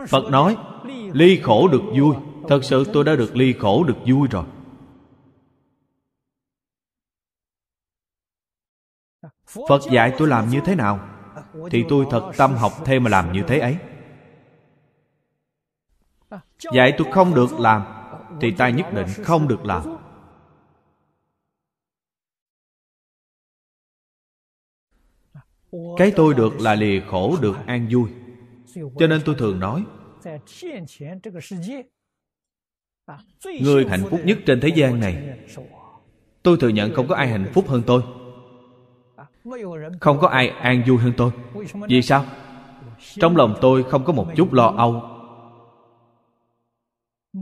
[0.09, 0.57] Phật nói,
[1.13, 2.15] ly khổ được vui.
[2.49, 4.45] Thật sự tôi đã được ly khổ được vui rồi.
[9.69, 11.09] Phật dạy tôi làm như thế nào,
[11.71, 13.77] thì tôi thật tâm học thêm mà làm như thế ấy.
[16.73, 17.83] Dạy tôi không được làm,
[18.41, 19.83] thì ta nhất định không được làm.
[25.97, 28.28] Cái tôi được là lìa khổ được an vui
[28.99, 29.85] cho nên tôi thường nói,
[33.61, 35.39] người hạnh phúc nhất trên thế gian này,
[36.43, 38.03] tôi thừa nhận không có ai hạnh phúc hơn tôi.
[40.01, 41.31] Không có ai an vui hơn tôi.
[41.89, 42.25] Vì sao?
[43.15, 45.03] Trong lòng tôi không có một chút lo âu,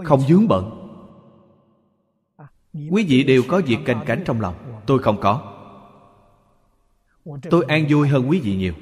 [0.04, 0.82] không dướng bận.
[2.90, 4.54] Quý vị đều có việc canh cánh trong lòng,
[4.86, 5.52] tôi không có.
[7.50, 8.74] Tôi an vui hơn quý vị nhiều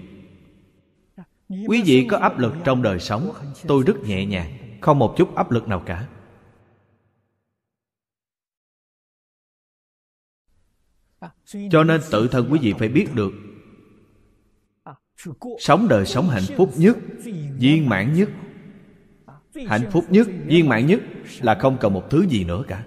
[1.49, 3.33] quý vị có áp lực trong đời sống,
[3.67, 6.09] tôi rất nhẹ nhàng, không một chút áp lực nào cả.
[11.71, 13.33] Cho nên tự thân quý vị phải biết được,
[15.59, 16.97] sống đời sống hạnh phúc nhất,
[17.59, 18.29] viên mãn nhất.
[19.67, 21.01] Hạnh phúc nhất, viên mãn nhất
[21.41, 22.85] là không cần một thứ gì nữa cả.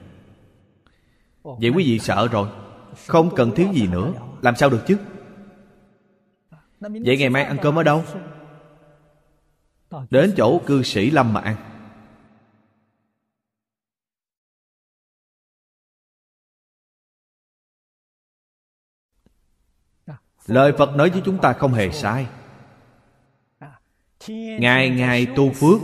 [1.43, 2.49] Vậy quý vị sợ rồi,
[3.08, 4.97] không cần thiếu gì nữa, làm sao được chứ?
[6.80, 8.03] Vậy ngày mai ăn cơm ở đâu?
[10.09, 11.55] Đến chỗ cư sĩ lâm mà ăn.
[20.45, 22.27] Lời phật nói với chúng ta không hề sai.
[24.59, 25.81] Ngày ngày tu phước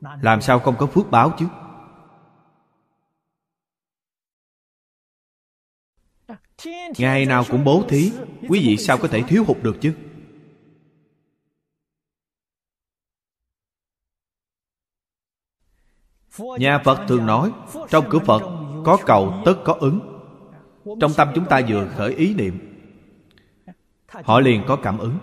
[0.00, 1.46] làm sao không có phước báo chứ?
[6.98, 8.12] Ngày nào cũng bố thí
[8.48, 9.94] quý vị sao có thể thiếu hụt được chứ
[16.38, 17.52] nhà phật thường nói,
[17.90, 18.42] trong cửa phật
[18.84, 20.00] có cầu tất có ứng.
[21.00, 22.58] Trong tâm chúng ta vừa khởi ý niệm,
[24.24, 25.18] họ liền có cảm ứng.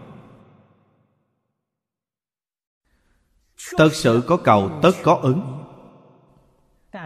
[3.78, 5.42] Thật sự có cầu tất có ứng.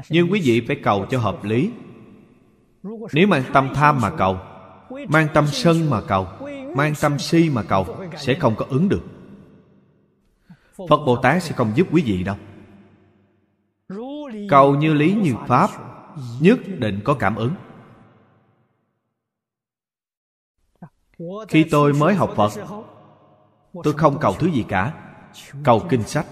[0.10, 1.72] Nhưng quý vị phải cầu cho hợp lý.
[3.14, 4.38] Nếu mang tâm tham mà cầu,
[5.08, 6.28] mang tâm sân mà cầu,
[6.76, 9.04] mang tâm si mà cầu, sẽ không có ứng được.
[10.90, 12.36] Phật bồ tát sẽ không giúp quý vị đâu
[14.50, 15.70] cầu như lý như pháp,
[16.40, 17.56] nhất định có cảm ứng.
[21.50, 22.52] Khi tôi mới học phật,
[23.84, 25.14] tôi không cầu thứ gì cả,
[25.64, 26.26] cầu kinh sách.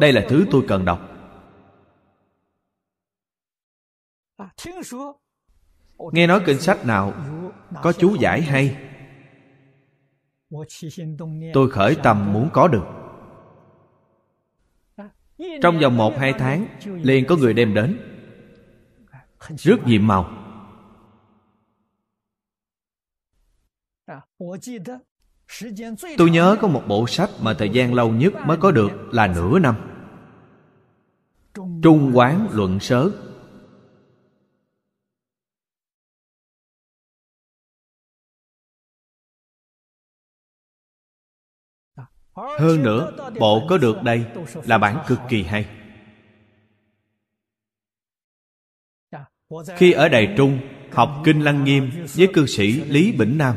[0.00, 1.00] Đây là thứ tôi cần đọc.
[6.12, 7.14] Nghe nói kinh sách nào
[7.82, 8.76] có chú giải hay?
[11.54, 13.05] Tôi khởi tâm muốn có được
[15.62, 17.98] trong vòng một, hai tháng, liền có người đem đến.
[19.56, 20.30] Rất nhiệm màu.
[26.18, 29.26] Tôi nhớ có một bộ sách mà thời gian lâu nhất mới có được là
[29.26, 29.74] nửa năm.
[31.82, 33.10] Trung quán luận sớ.
[42.36, 44.24] Hơn nữa, bộ có được đây
[44.64, 45.66] là bản cực kỳ hay.
[49.76, 50.58] Khi ở đài trung,
[50.92, 53.56] học kinh lăng nghiêm với cư sĩ lý bỉnh nam.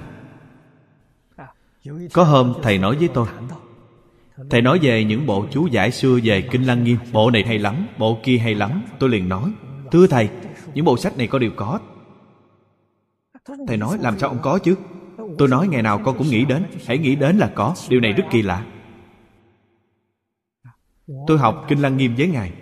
[2.14, 3.28] Có hôm thầy nói với tôi,
[4.50, 6.98] thầy nói về những bộ chú giải xưa về kinh lăng nghiêm.
[7.12, 8.84] Bộ này hay lắm, bộ kia hay lắm.
[9.00, 9.52] Tôi liền nói,
[9.92, 10.30] thưa thầy,
[10.74, 11.80] những bộ sách này có đều có.
[13.68, 14.76] Thầy nói, làm sao ông có chứ?
[15.40, 18.14] Tôi nói ngày nào con cũng nghĩ đến, hãy nghĩ đến là có, điều này
[18.14, 18.66] rất kỳ lạ.
[21.28, 22.54] Tôi học kinh lăng nghiêm với ngài.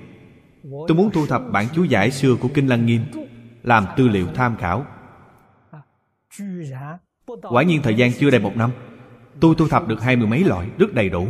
[0.64, 3.02] Tôi muốn thu thập bản chú giải xưa của kinh lăng nghiêm,
[3.64, 4.86] làm tư liệu tham khảo.
[7.42, 8.72] Quả nhiên thời gian chưa đầy một năm,
[9.42, 11.28] tôi thu thập được hai mươi mấy loại rất đầy đủ.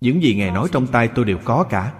[0.00, 1.94] Những gì ngài nói trong tay tôi đều có cả.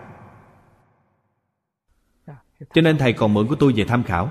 [2.75, 4.31] Cho nên thầy còn mượn của tôi về tham khảo.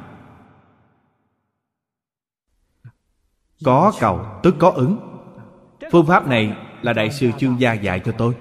[3.63, 4.97] Có cầu tức có ứng.
[5.91, 8.37] Phương pháp này là đại sư chương gia dạy cho tôi.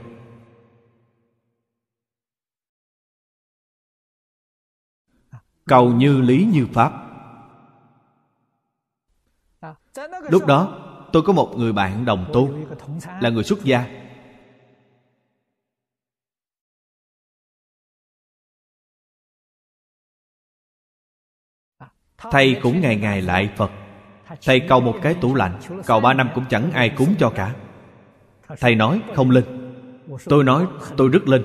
[5.65, 6.93] Cầu như lý như pháp.
[10.31, 10.79] Lúc đó,
[11.13, 12.55] tôi có một người bạn đồng tu,
[13.21, 14.03] là người xuất gia.
[22.17, 23.82] Thầy cũng ngày ngày lại phật
[24.45, 27.55] thầy cầu một cái tủ lạnh, cầu ba năm cũng chẳng ai cúng cho cả.
[28.61, 29.45] Thầy nói, không linh
[30.25, 30.67] tôi nói,
[30.97, 31.43] tôi rất linh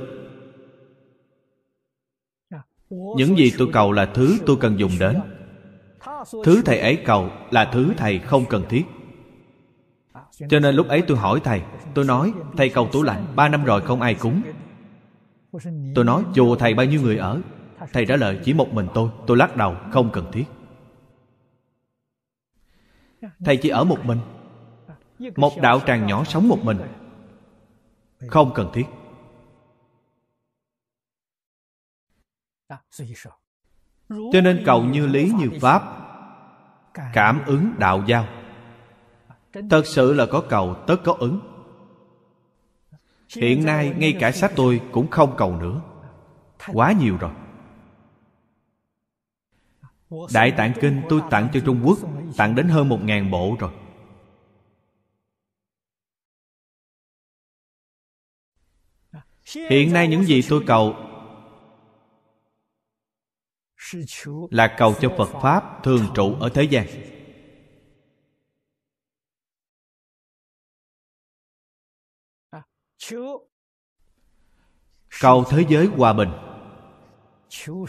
[2.89, 5.17] những gì tôi cầu là thứ tôi cần dùng đến.
[6.43, 8.83] Thứ thầy ấy cầu là thứ thầy không cần thiết.
[10.49, 11.61] Cho nên lúc ấy tôi hỏi thầy,
[11.93, 14.41] tôi nói, thầy cầu tủ lạnh, ba năm rồi không ai cúng.
[15.95, 17.41] Tôi nói, chùa thầy bao nhiêu người ở?
[17.93, 20.45] Thầy trả lời, chỉ một mình tôi tôi lắc đầu, không cần thiết
[23.45, 24.19] thầy chỉ ở một mình.
[25.35, 26.77] Một đạo tràng nhỏ sống một mình.
[28.27, 28.85] Không cần thiết.
[34.09, 35.83] Cho nên cầu như lý như pháp,
[37.13, 38.27] cảm ứng đạo giao.
[39.69, 41.39] Thật sự là có cầu, tất có ứng.
[43.35, 45.81] Hiện nay ngay cả sách tôi cũng không cầu nữa.
[46.73, 47.31] Quá nhiều rồi
[50.33, 51.97] đại tạng kinh tôi tặng cho trung quốc,
[52.37, 53.71] tặng đến hơn một ngàn bộ rồi.
[59.69, 60.95] Hiện nay những gì tôi cầu
[64.51, 66.87] là cầu cho phật pháp thường trụ ở thế gian.
[75.21, 76.29] Cầu thế giới hòa bình.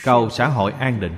[0.03, 1.17] Cầu xã hội an định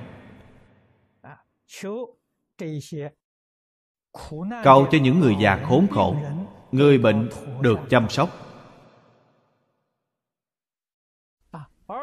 [4.64, 6.16] cầu cho những người già khốn khổ
[6.72, 7.28] người bệnh
[7.60, 8.30] được chăm sóc.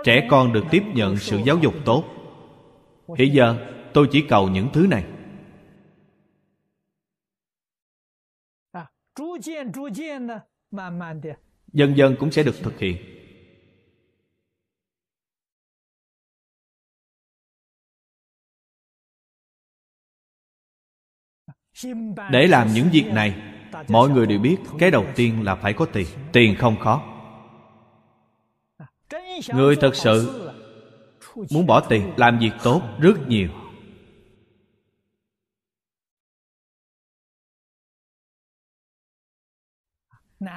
[0.03, 2.03] Trẻ con được tiếp nhận sự giáo dục tốt.
[3.18, 3.56] Hiện giờ
[3.94, 5.06] tôi chỉ cầu những thứ này.
[11.73, 13.16] Dần dần cũng sẽ được thực hiện
[22.32, 23.36] để làm những việc này
[23.88, 26.08] mọi người đều biết cái đầu tiên là phải có tiền.
[26.34, 27.02] Tiền không khó.
[29.54, 30.49] Người thật sự
[31.52, 33.49] muốn bỏ tiền làm việc tốt rất nhiều.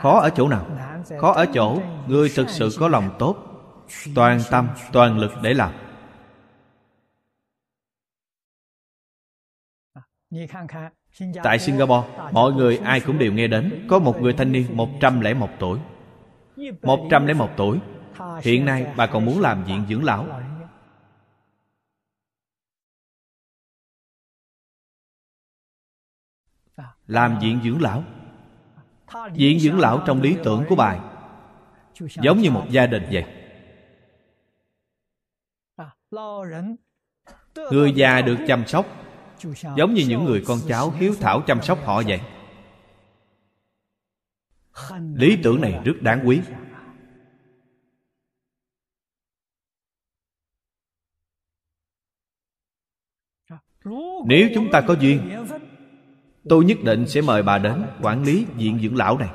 [0.03, 0.67] Khó ở chỗ nào?
[1.21, 3.37] Khó ở chỗ người thực sự có lòng tốt
[4.15, 5.73] toàn tâm toàn lực để làm
[11.43, 15.51] Tại Singapore, mọi người ai cũng đều nghe đến Có một người thanh niên 101
[15.59, 15.79] tuổi.
[16.83, 17.79] 101 tuổi.
[18.43, 20.27] Hiện nay bà còn muốn làm viện dưỡng lão.
[27.07, 28.05] Làm viện dưỡng lão.
[29.35, 30.99] Viện dưỡng lão trong lý tưởng của bà.
[31.99, 33.25] Giống như một gia đình vậy.
[37.71, 39.00] Người già được chăm sóc
[39.77, 42.21] giống như những người con cháu hiếu thảo chăm sóc họ vậy.
[45.15, 46.41] Lý tưởng này rất đáng quý.
[54.27, 55.47] Nếu chúng ta có duyên,
[56.49, 59.29] tôi nhất định sẽ mời bà đến quản lý viện dưỡng lão này.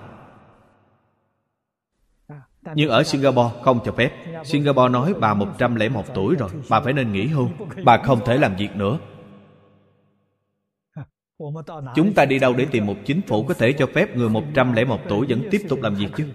[2.76, 4.12] Nhưng ở Singapore không cho phép.
[4.44, 7.50] Singapore nói bà 101 tuổi rồi, Bà phải nên nghỉ hưu.
[7.84, 9.00] Bà không thể làm việc nữa.
[11.96, 15.00] Chúng ta đi đâu để tìm một chính phủ có thể cho phép người 101
[15.10, 16.32] tuổi vẫn tiếp tục làm việc chứ?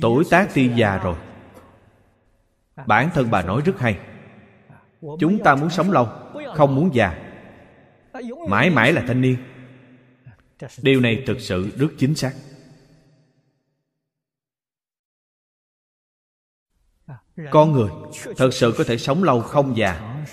[0.00, 1.16] Tuổi tác tuy già rồi
[2.86, 3.98] Bản thân bà nói rất hay
[5.00, 6.08] Chúng ta muốn sống lâu
[6.54, 7.18] Không muốn già
[8.48, 9.36] Mãi mãi là thanh niên
[10.82, 12.32] Điều này thực sự rất chính xác
[17.50, 17.90] Con người
[18.36, 20.24] thật sự có thể sống lâu không già.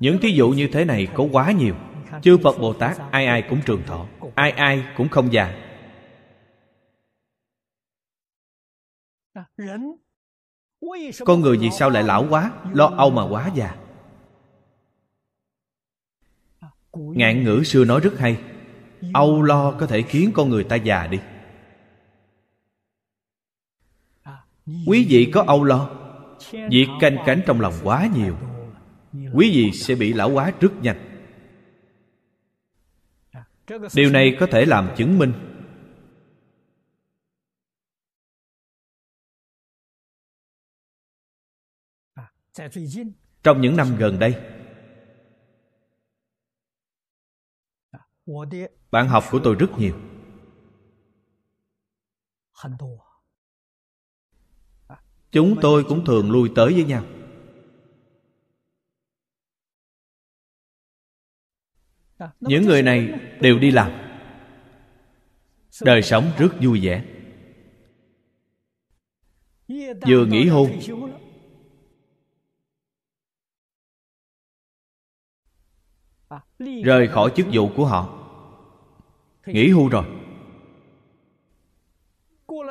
[0.00, 1.74] Những thí dụ như thế này có quá nhiều.
[2.22, 5.54] Chư Phật Bồ Tát ai ai cũng trường thọ Ai ai cũng không già.
[11.24, 13.76] Con người vì sao lại lão quá Lo âu mà quá già?
[16.92, 18.38] Ngạn ngữ xưa nói rất hay
[19.14, 21.18] Âu lo có thể khiến con người ta già đi
[24.66, 25.90] Quý vị có âu lo?
[26.52, 28.36] Việc canh cánh trong lòng quá nhiều.
[29.12, 31.08] Quý vị sẽ bị lão hóa rất nhanh.
[33.94, 35.32] Điều này có thể làm chứng minh
[43.42, 44.34] Trong những năm gần đây,
[48.90, 49.94] Bạn học của tôi rất nhiều.
[55.32, 57.04] Chúng tôi cũng thường lui tới với nhau.
[62.40, 63.92] Những người này đều đi làm.
[65.82, 67.04] Đời sống rất vui vẻ.
[70.06, 70.70] Vừa nghỉ hôn
[76.84, 78.18] Rời khỏi chức vụ của họ.
[79.46, 80.04] Nghỉ hưu rồi.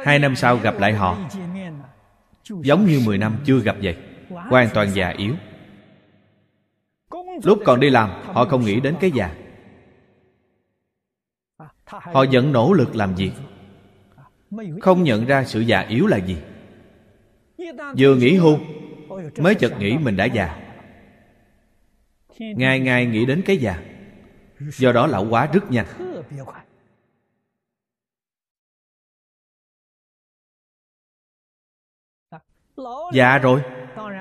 [0.05, 1.29] Hai năm sau gặp lại họ.
[2.49, 3.95] Giống như 10 năm chưa gặp vậy,
[4.29, 5.35] Hoàn toàn già yếu.
[7.43, 9.35] Lúc còn đi làm, Họ không nghĩ đến cái già.
[11.85, 13.31] Họ vẫn nỗ lực làm việc,
[14.81, 16.37] Không nhận ra sự già yếu là gì.
[17.97, 18.57] Vừa nghỉ hưu,
[19.37, 20.57] Mới chợt nghĩ mình đã già.
[22.39, 23.83] Ngày ngày nghĩ đến cái già,
[24.59, 25.85] Do đó lão quá rất nhanh.
[33.13, 33.61] Dạ rồi.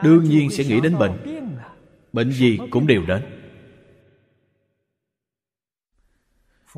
[0.03, 1.13] Đương nhiên sẽ nghĩ đến bệnh.
[2.13, 3.23] Bệnh gì cũng đều đến.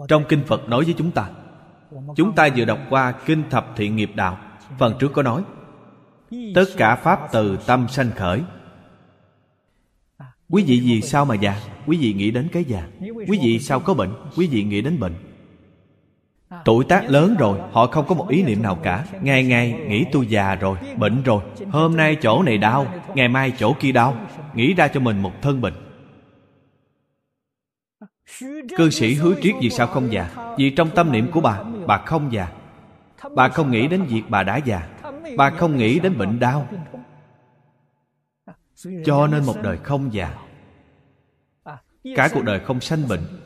[0.08, 1.28] Trong Kinh Phật nói với chúng ta
[2.16, 4.38] Chúng ta vừa đọc qua Kinh Thập Thiện Nghiệp Đạo,
[4.78, 5.42] Phần trước có nói,
[6.54, 8.42] Tất cả Pháp từ tâm sanh khởi.
[10.50, 11.60] Quý vị vì sao mà già?
[11.86, 12.88] Quý vị nghĩ đến cái già.
[13.00, 14.10] Quý vị sao có bệnh?
[14.36, 15.14] Quý vị nghĩ đến bệnh.
[16.64, 19.04] Tuổi tác lớn rồi, Họ không có một ý niệm nào cả.
[19.22, 21.42] Ngày ngày nghĩ tôi già rồi, Bệnh rồi.
[21.70, 24.16] Hôm nay chỗ này đau, Ngày mai chỗ kia đau.
[24.54, 25.74] Nghĩ ra cho mình một thân bệnh.
[28.76, 30.54] Cư sĩ hứa triết vì sao không già?
[30.58, 32.48] Vì trong tâm niệm của bà Bà không già.
[33.34, 34.88] Bà không nghĩ đến việc bà đã già.
[35.36, 36.68] Bà không nghĩ đến bệnh đau.
[39.04, 40.34] Cho nên một đời không già.
[42.16, 43.41] Cả cuộc đời không sanh bệnh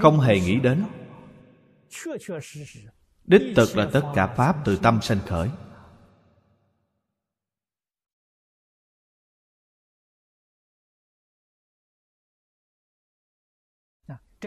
[0.00, 0.84] không hề nghĩ đến.
[3.24, 5.50] Đích thực là tất cả pháp từ tâm sanh khởi.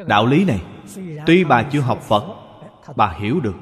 [0.08, 0.62] Đạo lý này,
[1.26, 2.24] tuy bà chưa học phật,
[2.95, 3.56] bà hiểu được.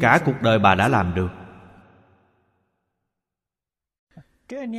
[0.00, 1.30] Cả cuộc đời bà đã làm được.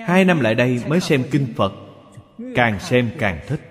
[0.07, 1.90] Hai năm lại đây mới xem kinh phật
[2.55, 3.61] càng xem càng thích.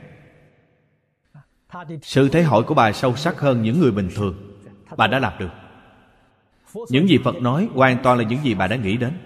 [2.02, 4.58] Sự thể hội của bà sâu sắc hơn những người bình thường.
[4.96, 5.50] Bà đã làm được.
[6.88, 9.18] Những gì phật nói hoàn toàn là những gì bà đã nghĩ đến.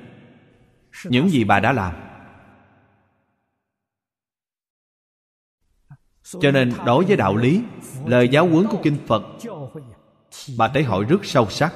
[1.05, 1.95] Những gì bà đã làm.
[6.41, 7.62] Cho nên đối với đạo lý,
[8.07, 9.23] lời giáo huấn của kinh phật,
[10.59, 11.73] bà thấy hội rất sâu sắc.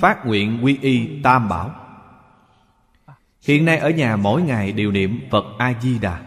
[0.00, 1.74] Phát nguyện quy y tam bảo.
[3.42, 6.24] Hiện nay ở nhà mỗi ngày đều niệm phật a di đà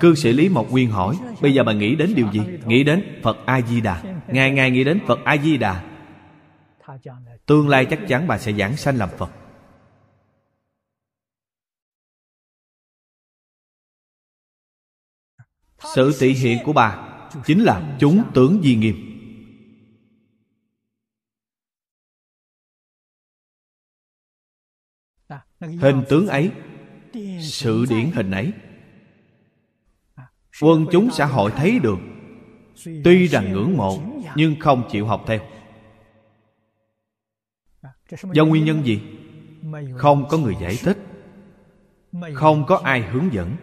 [0.00, 2.40] cư sĩ lý mộc nguyên hỏi, bây giờ bà nghĩ đến điều gì?
[2.66, 5.84] Nghĩ đến phật a di đà ngày ngày nghĩ đến phật a di đà
[7.46, 9.30] tương lai chắc chắn bà sẽ giảng sanh làm phật.
[15.94, 16.98] Sự thị hiện của bà
[17.44, 19.09] chính là chúng tướng di nghiêm.
[25.60, 26.50] Hình tướng ấy,
[27.40, 28.52] sự điển hình ấy.
[30.62, 31.98] Quân chúng xã hội thấy được.
[33.04, 34.02] Tuy rằng ngưỡng mộ,
[34.36, 35.40] nhưng không chịu học theo.
[38.32, 39.02] Do nguyên nhân gì?
[39.96, 40.98] Không có người giải thích.
[42.34, 43.56] Không có ai hướng dẫn.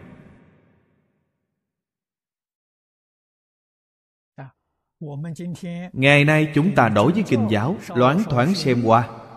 [5.92, 9.27] Ngày nay chúng ta đối với kinh giáo, loáng thoáng xem qua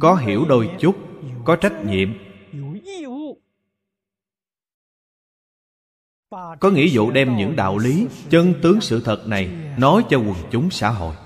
[0.00, 0.96] có hiểu đôi chút,
[1.44, 2.08] có trách nhiệm.
[6.60, 10.36] Có nghĩa vụ đem những đạo lý, chân tướng sự thật này nói cho quần
[10.50, 11.16] chúng xã hội.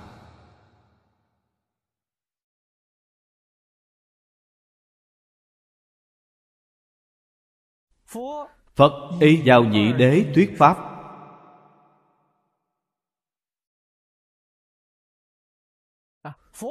[8.74, 10.91] Phật y vào nhị đế thuyết pháp.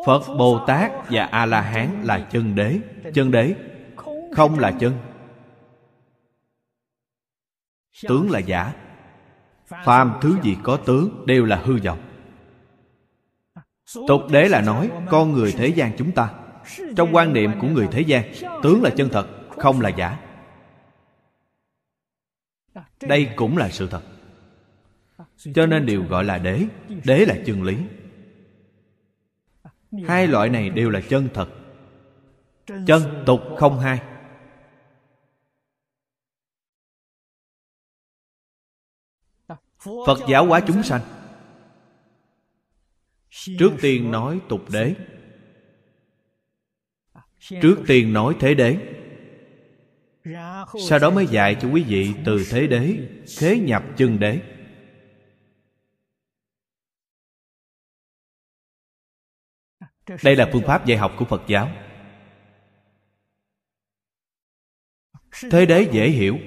[0.05, 2.79] Phật bồ tát và a la hán là chân đế.
[3.13, 3.55] Chân đế
[4.31, 4.93] không là chân.
[8.07, 8.73] Tướng là giả.
[9.85, 11.99] Phàm thứ gì có tướng đều là hư vọng.
[14.07, 16.33] Tục đế là nói, con người thế gian chúng ta.
[16.95, 20.19] Trong quan niệm của người thế gian, tướng là chân thật, không là giả.
[23.01, 24.01] Đây cũng là sự thật.
[25.53, 26.65] Cho nên đều gọi là đế
[27.05, 27.77] đế là chân lý
[30.07, 31.49] hai loại này đều là chân thật.
[32.87, 34.01] Chân tục không hai.
[40.05, 41.01] Phật giáo hóa chúng sanh
[43.59, 44.95] trước tiên nói tục đế.
[47.39, 48.77] Trước tiên nói thế đế.
[50.87, 52.97] Sau đó mới dạy cho quý vị từ thế đế
[53.39, 54.60] thế nhập chân đế
[60.23, 61.69] đây là phương pháp dạy học của phật giáo.
[65.51, 66.37] Thế đế dễ hiểu.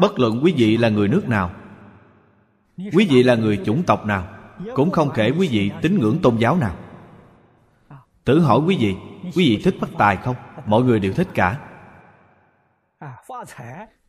[0.00, 1.50] Bất luận quý vị là người nước nào,
[2.76, 4.28] quý vị là người chủng tộc nào,
[4.74, 6.76] cũng không kể quý vị tín ngưỡng tôn giáo nào.
[8.24, 10.36] Tự hỏi quý vị quý vị thích phát tài không?
[10.66, 11.60] Mọi người đều thích cả.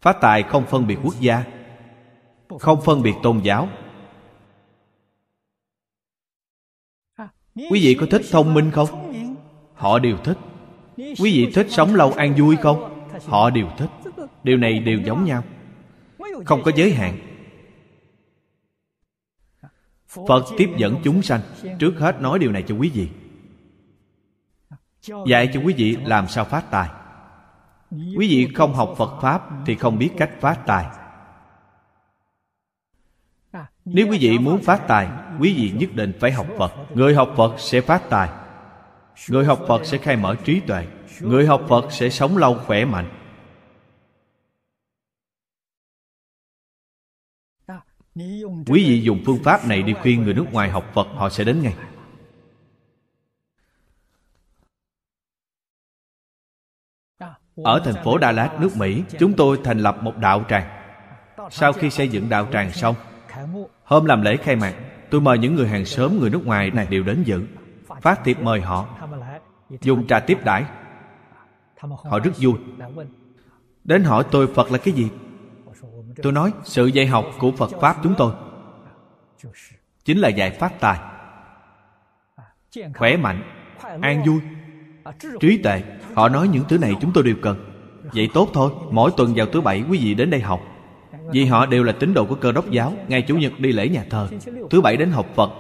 [0.02, 1.44] Phát tài không phân biệt quốc gia,
[2.60, 3.68] không phân biệt tôn giáo.
[7.72, 9.14] Quý vị có thích thông minh không?
[9.74, 10.38] Họ đều thích.
[10.98, 13.08] Quý vị thích sống lâu an vui không?
[13.26, 13.90] Họ đều thích.
[14.44, 15.44] Điều này đều giống nhau.
[16.46, 17.18] Không có giới hạn.
[20.28, 21.42] Phật tiếp dẫn chúng sanh.
[21.80, 23.10] Trước hết nói điều này cho quý vị.
[25.28, 26.90] Dạy cho quý vị làm sao phát tài.
[27.92, 30.86] Quý vị không học phật pháp thì không biết cách phát tài
[33.94, 35.10] nếu quý vị muốn phát tài,
[35.40, 36.72] quý vị nhất định phải học phật.
[36.94, 38.30] Người học phật sẽ phát tài.
[39.30, 40.88] Người học phật sẽ khai mở trí tuệ.
[41.22, 43.10] Người học phật sẽ sống lâu khỏe mạnh.
[48.68, 51.44] Quý vị dùng phương pháp này đi khuyên người nước ngoài học phật, họ sẽ
[51.44, 51.74] đến ngay.
[57.64, 60.70] Ở thành phố đà lạt, nước mỹ, chúng tôi thành lập một đạo tràng.
[61.52, 62.96] Sau khi xây dựng đạo tràng xong
[63.84, 64.74] hôm làm lễ khai mạc,
[65.10, 67.42] tôi mời những người hàng xóm người nước ngoài này đều đến dự.
[68.02, 68.88] Phát thiệp mời họ.
[69.82, 70.66] Dùng trà tiếp đãi.
[71.80, 72.54] Họ rất vui.
[73.84, 75.10] Đến hỏi tôi phật là cái gì?
[76.24, 78.34] Tôi nói, sự dạy học của phật pháp chúng tôi.
[80.06, 81.00] Chính là dạy phát tài.
[82.96, 83.44] Khỏe mạnh,
[84.02, 84.40] an vui,
[85.40, 85.82] trí tệ
[86.14, 87.66] họ nói những thứ này chúng tôi đều cần.
[88.04, 88.72] Vậy tốt thôi.
[88.92, 90.62] Mỗi tuần vào thứ bảy, quý vị đến đây học
[91.32, 93.90] vì họ đều là tín đồ của cơ đốc giáo ngày chủ nhật đi lễ
[93.90, 94.30] nhà thờ.
[94.70, 95.52] Thứ bảy đến học phật.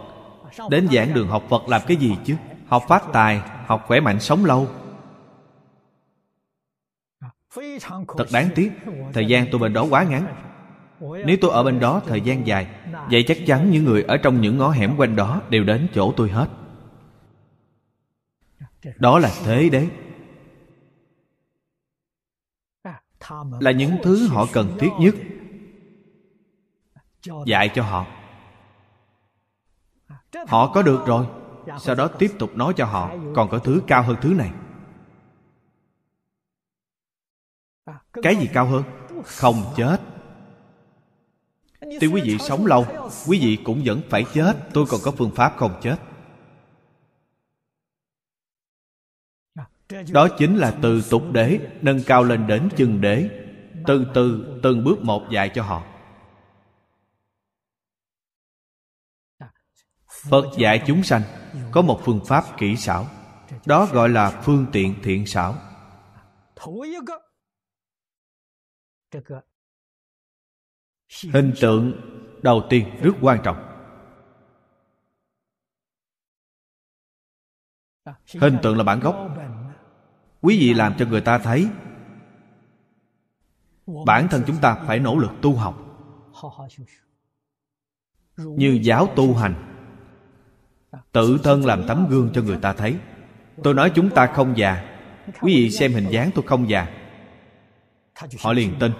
[0.70, 2.36] Đến giảng đường học phật làm cái gì chứ?
[2.68, 4.68] Học phát tài, học khỏe mạnh sống lâu.
[8.18, 8.72] Thật đáng tiếc,
[9.14, 10.36] thời gian tôi bên đó quá ngắn.
[11.26, 12.68] Nếu tôi ở bên đó thời gian dài,
[13.12, 16.14] vậy chắc chắn những người ở trong những ngõ hẻm quanh đó đều đến chỗ
[16.18, 16.48] tôi hết.
[18.96, 19.90] Đó là thế đấy.
[23.60, 25.16] Là những thứ họ cần thiết nhất
[27.46, 28.06] dạy cho họ.
[30.48, 31.26] Họ có được rồi.
[31.80, 33.12] Sau đó tiếp tục nói cho họ.
[33.36, 34.52] Còn có thứ cao hơn thứ này.
[38.24, 38.84] Cái gì cao hơn?
[39.26, 39.98] Không chết.
[41.82, 42.86] Tuy quý vị sống lâu,
[43.28, 44.54] quý vị cũng vẫn phải chết.
[44.74, 45.98] Tôi còn có phương pháp không chết.
[50.12, 53.30] Đó chính là từ tục đế, nâng cao lên đến chân đế.
[53.88, 55.84] Từ từ, từng bước một dạy cho họ.
[60.24, 61.22] Phật dạy chúng sanh,
[61.72, 63.08] có một phương pháp kỹ xảo.
[63.66, 65.56] Đó gọi là phương tiện thiện xảo.
[71.34, 71.94] Hình tượng
[72.42, 73.66] đầu tiên rất quan trọng.
[78.42, 79.16] Hình tượng là bản gốc.
[80.42, 81.70] Quý vị làm cho người ta thấy,
[84.06, 85.76] bản thân chúng ta phải nỗ lực tu học.
[88.38, 89.69] Như giáo tu hành
[91.12, 92.96] tự thân làm tấm gương cho người ta thấy.
[93.64, 94.86] Tôi nói chúng ta không già.
[95.42, 96.88] Quý vị xem hình dáng tôi không già.
[98.40, 98.92] Họ liền tin.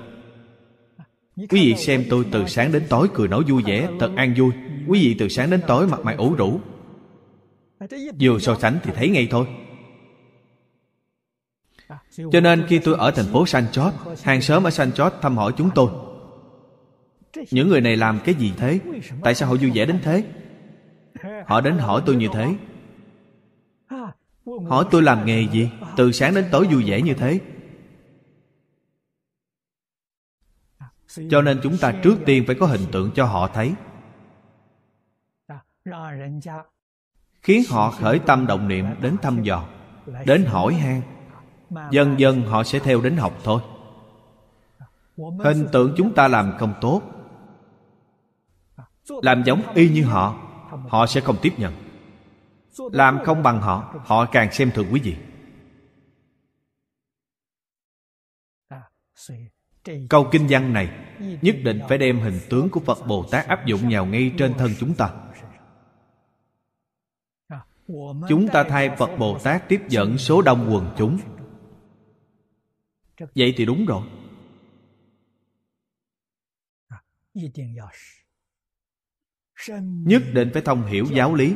[1.36, 4.52] Quý vị xem tôi từ sáng đến tối cười nói vui vẻ, thật an vui.
[4.88, 6.60] Quý vị từ sáng đến tối mặt mày ủ rũ.
[8.20, 9.48] Vừa so sánh thì thấy ngay thôi.
[12.32, 13.66] Cho nên khi tôi ở thành phố San
[14.24, 14.92] Hàng xóm ở San
[15.22, 15.92] thăm hỏi chúng tôi.
[17.52, 18.80] Những người này làm cái gì thế?
[19.24, 20.24] Tại sao họ vui vẻ đến thế?
[21.48, 22.56] Họ đến hỏi tôi như thế.
[24.70, 25.72] Hỏi tôi làm nghề gì?
[25.98, 27.40] Từ sáng đến tối vui vẻ như thế.
[31.30, 33.74] Cho nên chúng ta trước tiên phải có hình tượng cho họ thấy.
[37.42, 39.68] Khiến họ khởi tâm động niệm đến thăm dò,
[40.26, 41.02] Đến hỏi han.
[41.92, 43.62] Dần dần họ sẽ theo đến học thôi.
[45.18, 47.02] Hình tượng chúng ta làm không tốt.
[49.22, 50.49] Làm giống y như họ.
[50.70, 51.74] Họ sẽ không tiếp nhận.
[52.92, 55.16] Làm không bằng họ Họ càng xem thường quý vị.
[60.10, 61.10] Câu kinh văn này
[61.42, 64.54] Nhất định phải đem hình tướng của Phật Bồ Tát áp dụng vào ngay trên
[64.54, 65.14] thân chúng ta.
[68.30, 71.20] Chúng ta thay Phật Bồ Tát tiếp dẫn số đông quần chúng.
[73.36, 74.04] Vậy thì đúng rồi
[80.06, 81.56] nhất định phải thông hiểu giáo lý.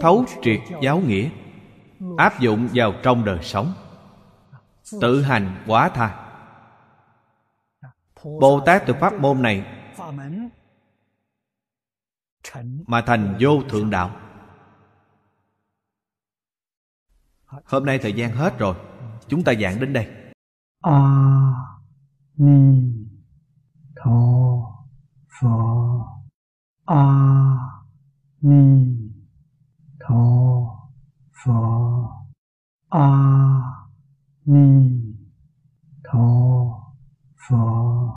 [0.00, 1.30] Thấu triệt giáo nghĩa.
[2.16, 3.72] Áp dụng vào trong đời sống.
[5.00, 6.20] Tự hành quá tha.
[8.24, 9.66] Bồ tát từ pháp môn này
[12.86, 14.10] mà thành vô thượng đạo.
[17.46, 18.76] Hôm nay thời gian hết rồi.
[19.28, 20.08] Chúng ta giảng đến đây.
[20.80, 21.00] A
[22.36, 22.92] ni
[23.96, 24.74] tho
[26.86, 27.82] 阿
[28.40, 29.10] 弥
[29.98, 30.90] 陀
[31.32, 32.26] 佛。
[32.88, 33.86] 阿
[34.42, 35.16] 弥
[36.02, 36.92] 陀
[37.36, 38.04] 佛。